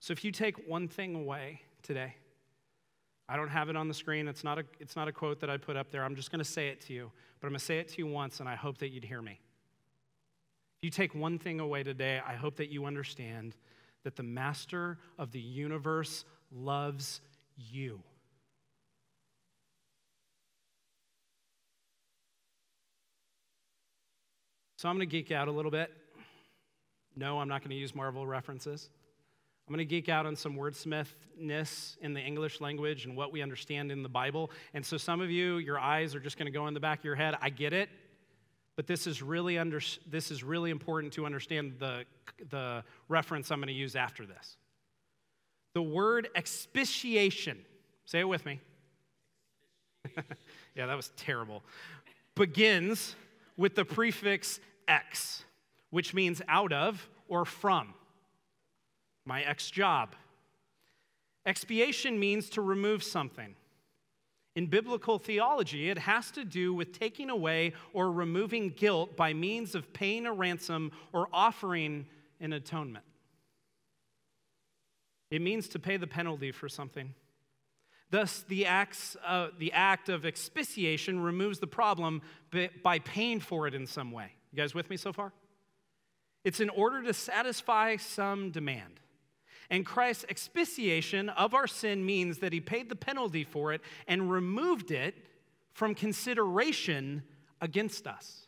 So 0.00 0.12
if 0.12 0.24
you 0.24 0.30
take 0.30 0.68
one 0.68 0.88
thing 0.88 1.14
away 1.14 1.62
today, 1.82 2.14
I 3.28 3.36
don't 3.36 3.48
have 3.48 3.68
it 3.68 3.76
on 3.76 3.88
the 3.88 3.94
screen. 3.94 4.28
It's 4.28 4.44
not 4.44 4.58
a, 4.58 4.64
it's 4.80 4.96
not 4.96 5.08
a 5.08 5.12
quote 5.12 5.40
that 5.40 5.50
I 5.50 5.56
put 5.56 5.76
up 5.76 5.90
there. 5.90 6.04
I'm 6.04 6.14
just 6.14 6.30
going 6.30 6.38
to 6.38 6.50
say 6.50 6.68
it 6.68 6.80
to 6.82 6.92
you, 6.92 7.10
but 7.40 7.46
I'm 7.46 7.52
going 7.52 7.58
to 7.58 7.64
say 7.64 7.78
it 7.78 7.88
to 7.88 7.98
you 7.98 8.06
once, 8.06 8.40
and 8.40 8.48
I 8.48 8.54
hope 8.54 8.78
that 8.78 8.90
you'd 8.90 9.04
hear 9.04 9.20
me. 9.20 9.40
If 10.78 10.84
you 10.84 10.90
take 10.90 11.14
one 11.14 11.38
thing 11.38 11.60
away 11.60 11.82
today, 11.82 12.22
I 12.26 12.34
hope 12.34 12.56
that 12.56 12.70
you 12.70 12.86
understand 12.86 13.56
that 14.04 14.16
the 14.16 14.22
master 14.22 14.98
of 15.18 15.32
the 15.32 15.40
universe 15.40 16.24
loves 16.50 17.20
you. 17.56 18.00
So 24.76 24.88
I'm 24.88 24.96
going 24.96 25.08
to 25.08 25.10
geek 25.10 25.32
out 25.32 25.48
a 25.48 25.50
little 25.50 25.72
bit. 25.72 25.90
No, 27.16 27.40
I'm 27.40 27.48
not 27.48 27.62
going 27.62 27.70
to 27.70 27.76
use 27.76 27.96
Marvel 27.96 28.24
references. 28.24 28.88
I'm 29.66 29.74
going 29.74 29.86
to 29.86 29.90
geek 29.90 30.08
out 30.08 30.24
on 30.24 30.36
some 30.36 30.54
wordsmithness 30.54 31.98
in 32.00 32.14
the 32.14 32.20
English 32.20 32.60
language 32.60 33.04
and 33.04 33.16
what 33.16 33.32
we 33.32 33.42
understand 33.42 33.90
in 33.90 34.04
the 34.04 34.08
Bible. 34.08 34.52
And 34.72 34.86
so 34.86 34.96
some 34.96 35.20
of 35.20 35.30
you, 35.30 35.58
your 35.58 35.80
eyes 35.80 36.14
are 36.14 36.20
just 36.20 36.38
going 36.38 36.46
to 36.46 36.56
go 36.56 36.68
in 36.68 36.74
the 36.74 36.80
back 36.80 37.00
of 37.00 37.04
your 37.04 37.16
head. 37.16 37.34
I 37.42 37.50
get 37.50 37.72
it. 37.72 37.90
But 38.78 38.86
this 38.86 39.08
is 39.08 39.22
really, 39.22 39.58
under, 39.58 39.80
this 40.08 40.30
is 40.30 40.44
really 40.44 40.70
important 40.70 41.12
to 41.14 41.26
understand 41.26 41.74
the, 41.80 42.04
the 42.48 42.84
reference 43.08 43.50
I'm 43.50 43.58
going 43.58 43.66
to 43.66 43.72
use 43.72 43.96
after 43.96 44.24
this. 44.24 44.56
The 45.74 45.82
word 45.82 46.28
expiation, 46.36 47.58
say 48.04 48.20
it 48.20 48.28
with 48.28 48.46
me. 48.46 48.60
yeah, 50.76 50.86
that 50.86 50.94
was 50.94 51.10
terrible. 51.16 51.64
Begins 52.36 53.16
with 53.56 53.74
the 53.74 53.84
prefix 53.84 54.60
ex, 54.86 55.42
which 55.90 56.14
means 56.14 56.40
out 56.46 56.72
of 56.72 57.10
or 57.26 57.44
from. 57.44 57.94
My 59.24 59.42
ex 59.42 59.72
job. 59.72 60.14
Expiation 61.44 62.20
means 62.20 62.48
to 62.50 62.60
remove 62.60 63.02
something. 63.02 63.56
In 64.58 64.66
biblical 64.66 65.20
theology, 65.20 65.88
it 65.88 65.98
has 65.98 66.32
to 66.32 66.44
do 66.44 66.74
with 66.74 66.90
taking 66.90 67.30
away 67.30 67.74
or 67.92 68.10
removing 68.10 68.70
guilt 68.70 69.16
by 69.16 69.32
means 69.32 69.76
of 69.76 69.92
paying 69.92 70.26
a 70.26 70.32
ransom 70.32 70.90
or 71.12 71.28
offering 71.32 72.06
an 72.40 72.52
atonement. 72.52 73.04
It 75.30 75.42
means 75.42 75.68
to 75.68 75.78
pay 75.78 75.96
the 75.96 76.08
penalty 76.08 76.50
for 76.50 76.68
something. 76.68 77.14
Thus, 78.10 78.44
the, 78.48 78.66
acts, 78.66 79.16
uh, 79.24 79.50
the 79.60 79.72
act 79.74 80.08
of 80.08 80.26
expiation 80.26 81.20
removes 81.20 81.60
the 81.60 81.68
problem 81.68 82.20
by 82.82 82.98
paying 82.98 83.38
for 83.38 83.68
it 83.68 83.76
in 83.76 83.86
some 83.86 84.10
way. 84.10 84.32
You 84.50 84.56
guys 84.56 84.74
with 84.74 84.90
me 84.90 84.96
so 84.96 85.12
far? 85.12 85.32
It's 86.42 86.58
in 86.58 86.70
order 86.70 87.00
to 87.04 87.14
satisfy 87.14 87.94
some 87.94 88.50
demand. 88.50 88.98
And 89.70 89.84
Christ's 89.84 90.24
expiation 90.28 91.28
of 91.28 91.54
our 91.54 91.66
sin 91.66 92.04
means 92.04 92.38
that 92.38 92.52
he 92.52 92.60
paid 92.60 92.88
the 92.88 92.96
penalty 92.96 93.44
for 93.44 93.72
it 93.72 93.82
and 94.06 94.30
removed 94.30 94.90
it 94.90 95.14
from 95.72 95.94
consideration 95.94 97.22
against 97.60 98.06
us. 98.06 98.46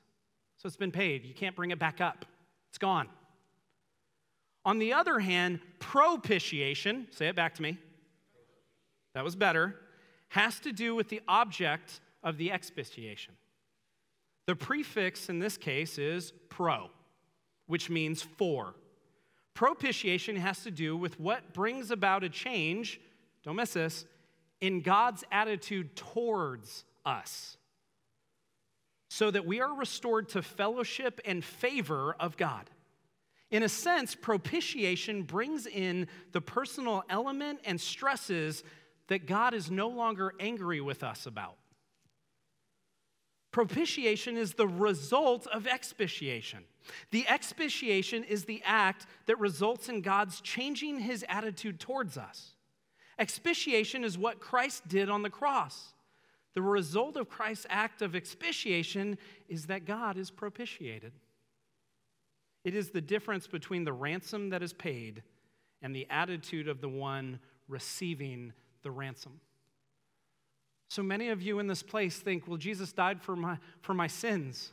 So 0.57 0.67
it's 0.67 0.77
been 0.77 0.93
paid. 0.93 1.25
You 1.25 1.35
can't 1.35 1.55
bring 1.55 1.71
it 1.71 1.79
back 1.79 2.01
up, 2.01 2.25
it's 2.69 2.79
gone. 2.79 3.09
On 4.65 4.79
the 4.79 4.93
other 4.93 5.19
hand, 5.19 5.61
propitiation, 5.79 7.07
say 7.11 7.29
it 7.29 7.37
back 7.37 7.55
to 7.55 7.63
me, 7.63 7.79
that 9.15 9.25
was 9.25 9.35
better, 9.35 9.77
has 10.29 10.61
to 10.61 10.73
do 10.73 10.95
with 10.95 11.09
the 11.09 11.21
object 11.27 12.01
of 12.23 12.37
the 12.37 12.53
expiation. 12.53 13.35
The 14.47 14.55
prefix 14.55 15.29
in 15.29 15.39
this 15.39 15.57
case 15.57 15.99
is 15.99 16.33
pro, 16.49 16.91
which 17.67 17.89
means 17.89 18.23
for. 18.23 18.75
Propitiation 19.55 20.37
has 20.37 20.63
to 20.63 20.71
do 20.71 20.97
with 20.97 21.19
what 21.21 21.53
brings 21.53 21.91
about 21.91 22.25
a 22.25 22.29
change, 22.29 23.01
don't 23.43 23.57
miss 23.57 23.73
this, 23.73 24.05
in 24.61 24.81
God's 24.81 25.25
attitude 25.33 25.97
towards 25.97 26.85
us, 27.05 27.57
so 29.09 29.31
that 29.31 29.47
we 29.47 29.61
are 29.61 29.75
restored 29.75 30.29
to 30.31 30.43
fellowship 30.43 31.21
and 31.25 31.45
favor 31.45 32.15
of 32.21 32.37
God. 32.37 32.71
In 33.51 33.63
a 33.65 33.69
sense, 33.69 34.15
propitiation 34.15 35.25
brings 35.25 35.67
in 35.67 36.07
the 36.33 36.41
personal 36.41 37.03
element 37.11 37.61
and 37.65 37.81
stresses 37.81 38.63
that 39.09 39.27
God 39.27 39.55
is 39.55 39.71
no 39.71 39.89
longer 39.89 40.33
angry 40.39 40.81
with 40.81 41.03
us 41.03 41.27
about. 41.27 41.57
Propitiation 43.51 44.37
is 44.37 44.55
the 44.55 44.69
result 44.69 45.49
of 45.49 45.67
expiation. 45.67 46.65
The 47.11 47.27
expiation 47.29 48.25
is 48.25 48.45
the 48.45 48.63
act 48.65 49.07
that 49.27 49.39
results 49.39 49.89
in 49.89 50.01
God's 50.01 50.41
changing 50.41 51.01
his 51.01 51.25
attitude 51.29 51.81
towards 51.81 52.17
us. 52.17 52.53
Expiation 53.19 54.05
is 54.05 54.17
what 54.17 54.41
Christ 54.41 54.89
did 54.89 55.11
on 55.11 55.23
the 55.23 55.31
cross. 55.31 55.95
The 56.55 56.63
result 56.63 57.17
of 57.17 57.29
Christ's 57.29 57.67
act 57.69 58.03
of 58.03 58.17
expiation 58.17 59.19
is 59.49 59.67
that 59.67 59.85
God 59.85 60.17
is 60.17 60.31
propitiated. 60.31 61.13
It 62.65 62.75
is 62.75 62.91
the 62.91 63.01
difference 63.01 63.47
between 63.47 63.85
the 63.85 63.93
ransom 63.93 64.51
that 64.51 64.63
is 64.63 64.73
paid 64.73 65.23
and 65.83 65.95
the 65.95 66.07
attitude 66.11 66.69
of 66.69 66.81
the 66.81 66.89
one 66.89 67.39
receiving 67.69 68.53
the 68.83 68.91
ransom. 68.91 69.41
So 70.89 71.03
many 71.03 71.29
of 71.29 71.41
you 71.41 71.61
in 71.61 71.69
this 71.69 71.83
place 71.83 72.19
think, 72.19 72.49
well, 72.49 72.57
Jesus 72.57 72.93
died 72.93 73.23
for 73.23 73.37
my, 73.37 73.59
for 73.81 73.95
my 73.95 74.09
sins. 74.09 74.73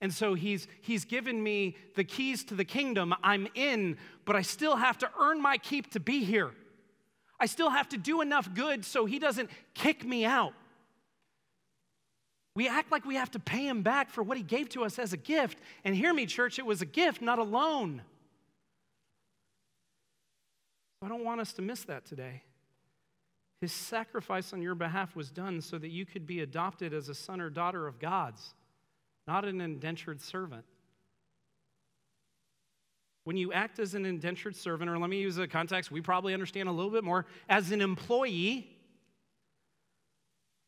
And 0.00 0.12
so 0.12 0.34
he's, 0.34 0.66
he's 0.80 1.04
given 1.04 1.42
me 1.42 1.76
the 1.94 2.04
keys 2.04 2.42
to 2.44 2.54
the 2.54 2.64
kingdom. 2.64 3.14
I'm 3.22 3.48
in, 3.54 3.98
but 4.24 4.34
I 4.34 4.42
still 4.42 4.76
have 4.76 4.96
to 4.98 5.10
earn 5.18 5.42
my 5.42 5.58
keep 5.58 5.90
to 5.92 6.00
be 6.00 6.24
here. 6.24 6.52
I 7.38 7.46
still 7.46 7.70
have 7.70 7.88
to 7.90 7.98
do 7.98 8.20
enough 8.20 8.52
good 8.54 8.84
so 8.84 9.04
he 9.04 9.18
doesn't 9.18 9.50
kick 9.74 10.04
me 10.04 10.24
out. 10.24 10.54
We 12.56 12.68
act 12.68 12.90
like 12.90 13.04
we 13.04 13.14
have 13.14 13.30
to 13.32 13.38
pay 13.38 13.66
him 13.66 13.82
back 13.82 14.10
for 14.10 14.22
what 14.22 14.36
he 14.36 14.42
gave 14.42 14.68
to 14.70 14.84
us 14.84 14.98
as 14.98 15.12
a 15.12 15.16
gift. 15.16 15.58
And 15.84 15.94
hear 15.94 16.12
me, 16.12 16.26
church, 16.26 16.58
it 16.58 16.66
was 16.66 16.82
a 16.82 16.86
gift, 16.86 17.22
not 17.22 17.38
a 17.38 17.44
loan. 17.44 18.02
I 21.02 21.08
don't 21.08 21.24
want 21.24 21.40
us 21.40 21.52
to 21.54 21.62
miss 21.62 21.84
that 21.84 22.04
today. 22.04 22.42
His 23.60 23.72
sacrifice 23.72 24.52
on 24.52 24.62
your 24.62 24.74
behalf 24.74 25.14
was 25.14 25.30
done 25.30 25.60
so 25.60 25.78
that 25.78 25.90
you 25.90 26.04
could 26.04 26.26
be 26.26 26.40
adopted 26.40 26.92
as 26.92 27.08
a 27.08 27.14
son 27.14 27.40
or 27.40 27.50
daughter 27.50 27.86
of 27.86 27.98
God's, 27.98 28.54
not 29.30 29.44
an 29.44 29.60
indentured 29.60 30.20
servant. 30.20 30.64
When 33.22 33.36
you 33.36 33.52
act 33.52 33.78
as 33.78 33.94
an 33.94 34.04
indentured 34.04 34.56
servant, 34.56 34.90
or 34.90 34.98
let 34.98 35.08
me 35.08 35.20
use 35.20 35.38
a 35.38 35.46
context 35.46 35.92
we 35.92 36.00
probably 36.00 36.34
understand 36.34 36.68
a 36.68 36.72
little 36.72 36.90
bit 36.90 37.04
more, 37.04 37.26
as 37.48 37.70
an 37.70 37.80
employee 37.80 38.68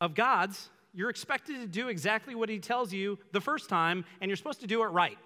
of 0.00 0.14
God's, 0.14 0.70
you're 0.94 1.10
expected 1.10 1.60
to 1.60 1.66
do 1.66 1.88
exactly 1.88 2.36
what 2.36 2.48
he 2.48 2.60
tells 2.60 2.92
you 2.92 3.18
the 3.32 3.40
first 3.40 3.68
time, 3.68 4.04
and 4.20 4.28
you're 4.28 4.36
supposed 4.36 4.60
to 4.60 4.68
do 4.68 4.84
it 4.84 4.88
right. 4.88 5.18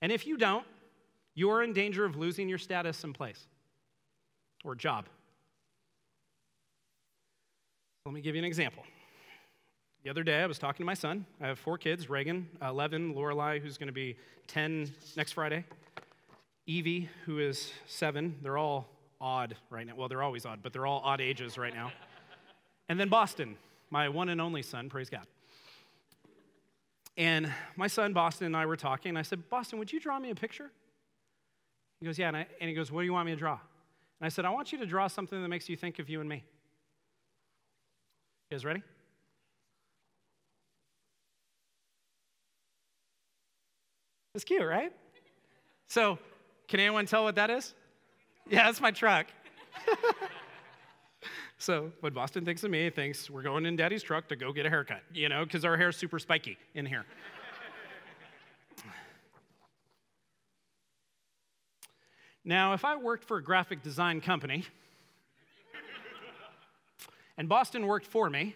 And 0.00 0.10
if 0.10 0.26
you 0.26 0.38
don't, 0.38 0.64
you 1.34 1.50
are 1.50 1.62
in 1.62 1.74
danger 1.74 2.06
of 2.06 2.16
losing 2.16 2.48
your 2.48 2.56
status 2.56 3.04
and 3.04 3.14
place 3.14 3.46
or 4.64 4.74
job. 4.74 5.10
Let 8.06 8.14
me 8.14 8.22
give 8.22 8.34
you 8.34 8.40
an 8.40 8.46
example. 8.46 8.82
The 10.06 10.10
other 10.10 10.22
day, 10.22 10.40
I 10.40 10.46
was 10.46 10.60
talking 10.60 10.84
to 10.84 10.86
my 10.86 10.94
son. 10.94 11.26
I 11.40 11.48
have 11.48 11.58
four 11.58 11.78
kids 11.78 12.08
Reagan, 12.08 12.48
11, 12.62 13.12
Lorelai, 13.12 13.60
who's 13.60 13.76
going 13.76 13.88
to 13.88 13.92
be 13.92 14.16
10 14.46 14.88
next 15.16 15.32
Friday, 15.32 15.64
Evie, 16.64 17.10
who 17.24 17.40
is 17.40 17.72
seven. 17.88 18.36
They're 18.40 18.56
all 18.56 18.86
odd 19.20 19.56
right 19.68 19.84
now. 19.84 19.96
Well, 19.96 20.06
they're 20.06 20.22
always 20.22 20.46
odd, 20.46 20.60
but 20.62 20.72
they're 20.72 20.86
all 20.86 21.02
odd 21.04 21.20
ages 21.20 21.58
right 21.58 21.74
now. 21.74 21.90
and 22.88 23.00
then 23.00 23.08
Boston, 23.08 23.56
my 23.90 24.08
one 24.08 24.28
and 24.28 24.40
only 24.40 24.62
son, 24.62 24.88
praise 24.88 25.10
God. 25.10 25.26
And 27.16 27.52
my 27.74 27.88
son, 27.88 28.12
Boston, 28.12 28.46
and 28.46 28.56
I 28.56 28.64
were 28.64 28.76
talking, 28.76 29.08
and 29.08 29.18
I 29.18 29.22
said, 29.22 29.50
Boston, 29.50 29.80
would 29.80 29.92
you 29.92 29.98
draw 29.98 30.20
me 30.20 30.30
a 30.30 30.36
picture? 30.36 30.70
He 31.98 32.06
goes, 32.06 32.16
Yeah. 32.16 32.28
And, 32.28 32.36
I, 32.36 32.46
and 32.60 32.68
he 32.68 32.76
goes, 32.76 32.92
What 32.92 33.00
do 33.00 33.06
you 33.06 33.12
want 33.12 33.26
me 33.26 33.32
to 33.32 33.38
draw? 33.38 33.58
And 34.20 34.26
I 34.26 34.28
said, 34.28 34.44
I 34.44 34.50
want 34.50 34.70
you 34.70 34.78
to 34.78 34.86
draw 34.86 35.08
something 35.08 35.42
that 35.42 35.48
makes 35.48 35.68
you 35.68 35.76
think 35.76 35.98
of 35.98 36.08
you 36.08 36.20
and 36.20 36.28
me. 36.28 36.44
You 38.48 38.54
guys 38.54 38.64
ready? 38.64 38.84
It's 44.36 44.44
cute, 44.44 44.62
right? 44.64 44.92
So, 45.88 46.18
can 46.68 46.78
anyone 46.78 47.06
tell 47.06 47.24
what 47.24 47.34
that 47.34 47.50
is? 47.50 47.74
Yeah, 48.48 48.66
that's 48.66 48.80
my 48.80 48.92
truck. 48.92 49.26
So 51.58 51.90
what 52.00 52.12
Boston 52.12 52.44
thinks 52.44 52.64
of 52.64 52.70
me, 52.70 52.90
thinks 52.90 53.30
we're 53.30 53.42
going 53.42 53.64
in 53.64 53.76
daddy's 53.76 54.02
truck 54.02 54.28
to 54.28 54.36
go 54.36 54.52
get 54.52 54.66
a 54.66 54.70
haircut, 54.70 55.00
you 55.14 55.30
know, 55.30 55.42
because 55.44 55.64
our 55.64 55.76
hair's 55.76 55.96
super 55.96 56.18
spiky 56.18 56.58
in 56.74 56.84
here. 56.84 57.06
now, 62.44 62.74
if 62.74 62.84
I 62.84 62.96
worked 62.96 63.24
for 63.24 63.38
a 63.38 63.42
graphic 63.42 63.82
design 63.82 64.20
company 64.20 64.66
and 67.38 67.48
Boston 67.48 67.86
worked 67.86 68.06
for 68.06 68.28
me, 68.28 68.54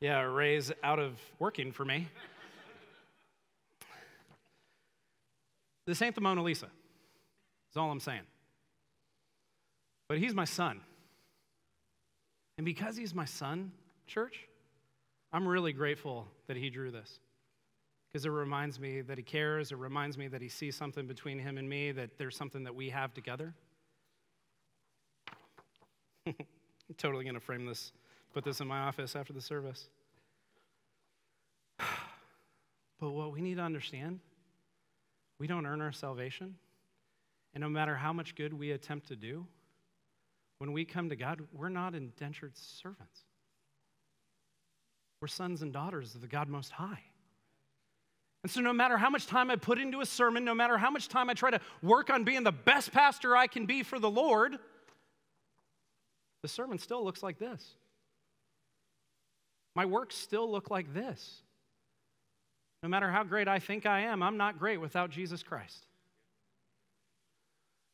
yeah, 0.00 0.20
Ray's 0.22 0.72
out 0.82 0.98
of 0.98 1.18
working 1.38 1.72
for 1.72 1.84
me. 1.84 2.08
This 5.86 6.02
ain't 6.02 6.14
the 6.14 6.20
Mona 6.20 6.42
Lisa 6.42 6.66
is 7.70 7.76
all 7.76 7.90
I'm 7.90 8.00
saying. 8.00 8.26
But 10.08 10.18
he's 10.18 10.34
my 10.34 10.44
son. 10.44 10.80
And 12.58 12.64
because 12.64 12.96
he's 12.96 13.14
my 13.14 13.24
son, 13.24 13.72
church, 14.06 14.48
I'm 15.32 15.46
really 15.46 15.72
grateful 15.72 16.26
that 16.46 16.56
he 16.56 16.70
drew 16.70 16.90
this. 16.90 17.20
Because 18.08 18.24
it 18.24 18.30
reminds 18.30 18.80
me 18.80 19.02
that 19.02 19.18
he 19.18 19.24
cares. 19.24 19.70
It 19.70 19.78
reminds 19.78 20.16
me 20.16 20.28
that 20.28 20.40
he 20.42 20.48
sees 20.48 20.76
something 20.76 21.06
between 21.06 21.38
him 21.38 21.58
and 21.58 21.68
me, 21.68 21.92
that 21.92 22.18
there's 22.18 22.36
something 22.36 22.64
that 22.64 22.74
we 22.74 22.90
have 22.90 23.12
together. 23.12 23.54
I'm 26.26 26.34
totally 26.98 27.24
going 27.24 27.34
to 27.34 27.40
frame 27.40 27.66
this, 27.66 27.92
put 28.38 28.44
this 28.44 28.60
in 28.60 28.68
my 28.68 28.78
office 28.78 29.16
after 29.16 29.32
the 29.32 29.40
service. 29.40 29.88
But 33.00 33.10
what 33.10 33.32
we 33.32 33.40
need 33.40 33.56
to 33.56 33.62
understand, 33.62 34.20
we 35.40 35.48
don't 35.48 35.66
earn 35.66 35.80
our 35.80 35.90
salvation. 35.90 36.54
And 37.52 37.62
no 37.62 37.68
matter 37.68 37.96
how 37.96 38.12
much 38.12 38.36
good 38.36 38.54
we 38.54 38.70
attempt 38.70 39.08
to 39.08 39.16
do, 39.16 39.44
when 40.58 40.72
we 40.72 40.84
come 40.84 41.08
to 41.08 41.16
God, 41.16 41.42
we're 41.52 41.68
not 41.68 41.96
indentured 41.96 42.56
servants. 42.56 43.22
We're 45.20 45.26
sons 45.26 45.62
and 45.62 45.72
daughters 45.72 46.14
of 46.14 46.20
the 46.20 46.28
God 46.28 46.48
Most 46.48 46.70
High. 46.70 47.02
And 48.44 48.52
so, 48.52 48.60
no 48.60 48.72
matter 48.72 48.96
how 48.98 49.10
much 49.10 49.26
time 49.26 49.50
I 49.50 49.56
put 49.56 49.80
into 49.80 50.00
a 50.00 50.06
sermon, 50.06 50.44
no 50.44 50.54
matter 50.54 50.78
how 50.78 50.90
much 50.90 51.08
time 51.08 51.28
I 51.28 51.34
try 51.34 51.50
to 51.50 51.60
work 51.82 52.08
on 52.08 52.22
being 52.22 52.44
the 52.44 52.52
best 52.52 52.92
pastor 52.92 53.36
I 53.36 53.48
can 53.48 53.66
be 53.66 53.82
for 53.82 53.98
the 53.98 54.10
Lord, 54.10 54.58
the 56.42 56.48
sermon 56.48 56.78
still 56.78 57.02
looks 57.02 57.20
like 57.24 57.40
this. 57.40 57.74
My 59.78 59.86
works 59.86 60.16
still 60.16 60.50
look 60.50 60.70
like 60.72 60.92
this. 60.92 61.40
No 62.82 62.88
matter 62.88 63.12
how 63.12 63.22
great 63.22 63.46
I 63.46 63.60
think 63.60 63.86
I 63.86 64.00
am, 64.00 64.24
I'm 64.24 64.36
not 64.36 64.58
great 64.58 64.78
without 64.78 65.08
Jesus 65.08 65.40
Christ. 65.44 65.86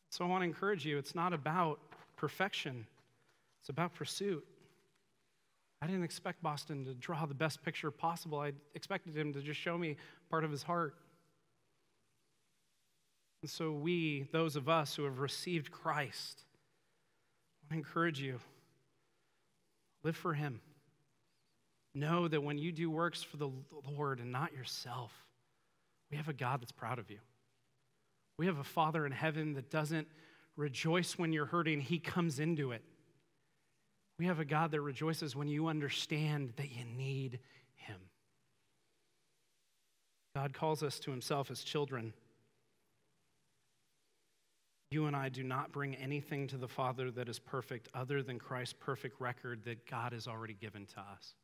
So 0.09 0.25
I 0.25 0.29
want 0.29 0.41
to 0.41 0.47
encourage 0.47 0.87
you 0.87 0.97
it's 0.97 1.15
not 1.15 1.35
about 1.35 1.79
perfection, 2.17 2.87
it's 3.61 3.69
about 3.69 3.93
pursuit. 3.93 4.43
I 5.83 5.87
didn't 5.87 6.05
expect 6.05 6.43
Boston 6.43 6.87
to 6.87 6.95
draw 6.95 7.27
the 7.27 7.35
best 7.35 7.63
picture 7.63 7.91
possible. 7.91 8.41
I 8.41 8.53
expected 8.75 9.15
him 9.15 9.35
to 9.35 9.43
just 9.43 9.61
show 9.61 9.77
me 9.77 9.99
part 10.31 10.43
of 10.43 10.51
his 10.51 10.63
heart. 10.63 10.95
And 13.43 13.51
so, 13.51 13.73
we, 13.73 14.27
those 14.33 14.57
of 14.57 14.71
us 14.71 14.97
who 14.97 15.05
have 15.05 15.19
received 15.19 15.71
Christ, 15.71 16.45
I 17.71 17.75
encourage 17.75 18.23
you 18.23 18.41
live 20.03 20.17
for 20.17 20.33
him. 20.33 20.63
Know 21.95 22.27
that 22.29 22.43
when 22.43 22.59
you 22.59 22.73
do 22.73 22.91
works 22.91 23.23
for 23.23 23.37
the 23.37 23.51
Lord 23.97 24.19
and 24.19 24.33
not 24.33 24.53
yourself, 24.53 25.13
we 26.11 26.17
have 26.17 26.29
a 26.29 26.33
God 26.33 26.61
that's 26.61 26.73
proud 26.73 26.99
of 26.99 27.11
you. 27.11 27.19
We 28.39 28.47
have 28.47 28.59
a 28.59 28.65
Father 28.65 29.07
in 29.07 29.13
heaven 29.13 29.55
that 29.55 29.71
doesn't 29.71 30.09
rejoice 30.57 31.19
when 31.19 31.33
you're 31.33 31.47
hurting, 31.47 31.81
He 31.81 31.99
comes 31.99 32.41
into 32.41 32.73
it. 32.73 32.83
We 34.19 34.27
have 34.27 34.41
a 34.41 34.45
God 34.45 34.71
that 34.71 34.81
rejoices 34.81 35.35
when 35.35 35.49
you 35.49 35.69
understand 35.69 36.53
that 36.57 36.71
you 36.71 36.85
need 36.85 37.41
Him. 37.75 37.97
God 40.37 40.53
calls 40.53 40.83
us 40.83 40.99
to 41.01 41.11
Himself 41.11 41.51
as 41.51 41.63
children. 41.63 42.13
You 44.91 45.07
and 45.07 45.17
I 45.17 45.29
do 45.29 45.43
not 45.43 45.73
bring 45.73 45.97
anything 45.97 46.47
to 46.49 46.57
the 46.57 46.69
Father 46.69 47.11
that 47.13 47.29
is 47.29 47.39
perfect 47.39 47.89
other 47.95 48.23
than 48.23 48.39
Christ's 48.39 48.75
perfect 48.79 49.21
record 49.21 49.65
that 49.65 49.89
God 49.89 50.13
has 50.13 50.29
already 50.29 50.55
given 50.55 50.87
to 50.87 51.01
us. 51.01 51.35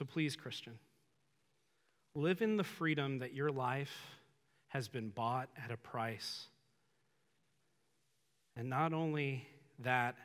So 0.00 0.06
please, 0.06 0.34
Christian, 0.34 0.78
live 2.14 2.40
in 2.40 2.56
the 2.56 2.64
freedom 2.64 3.18
that 3.18 3.34
your 3.34 3.50
life 3.50 3.94
has 4.68 4.88
been 4.88 5.10
bought 5.10 5.50
at 5.62 5.70
a 5.70 5.76
price. 5.76 6.46
And 8.56 8.70
not 8.70 8.94
only 8.94 9.46
that, 9.80 10.16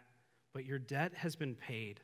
but 0.53 0.63
your 0.63 0.79
debt 0.79 1.11
has 1.15 1.35
been 1.35 1.55
paid. 1.55 1.99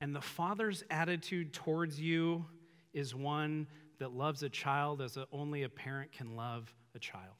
And 0.00 0.16
the 0.16 0.22
Father's 0.22 0.82
attitude 0.88 1.52
towards 1.52 2.00
you 2.00 2.46
is 2.94 3.14
one 3.14 3.66
that 3.98 4.12
loves 4.12 4.42
a 4.42 4.48
child 4.48 5.02
as 5.02 5.18
only 5.32 5.64
a 5.64 5.68
parent 5.68 6.12
can 6.12 6.34
love 6.34 6.74
a 6.94 6.98
child. 6.98 7.36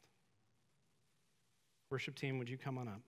Worship 1.89 2.15
team, 2.15 2.39
would 2.39 2.51
you 2.51 2.59
come 2.59 2.77
on 2.77 2.89
up? 2.89 3.01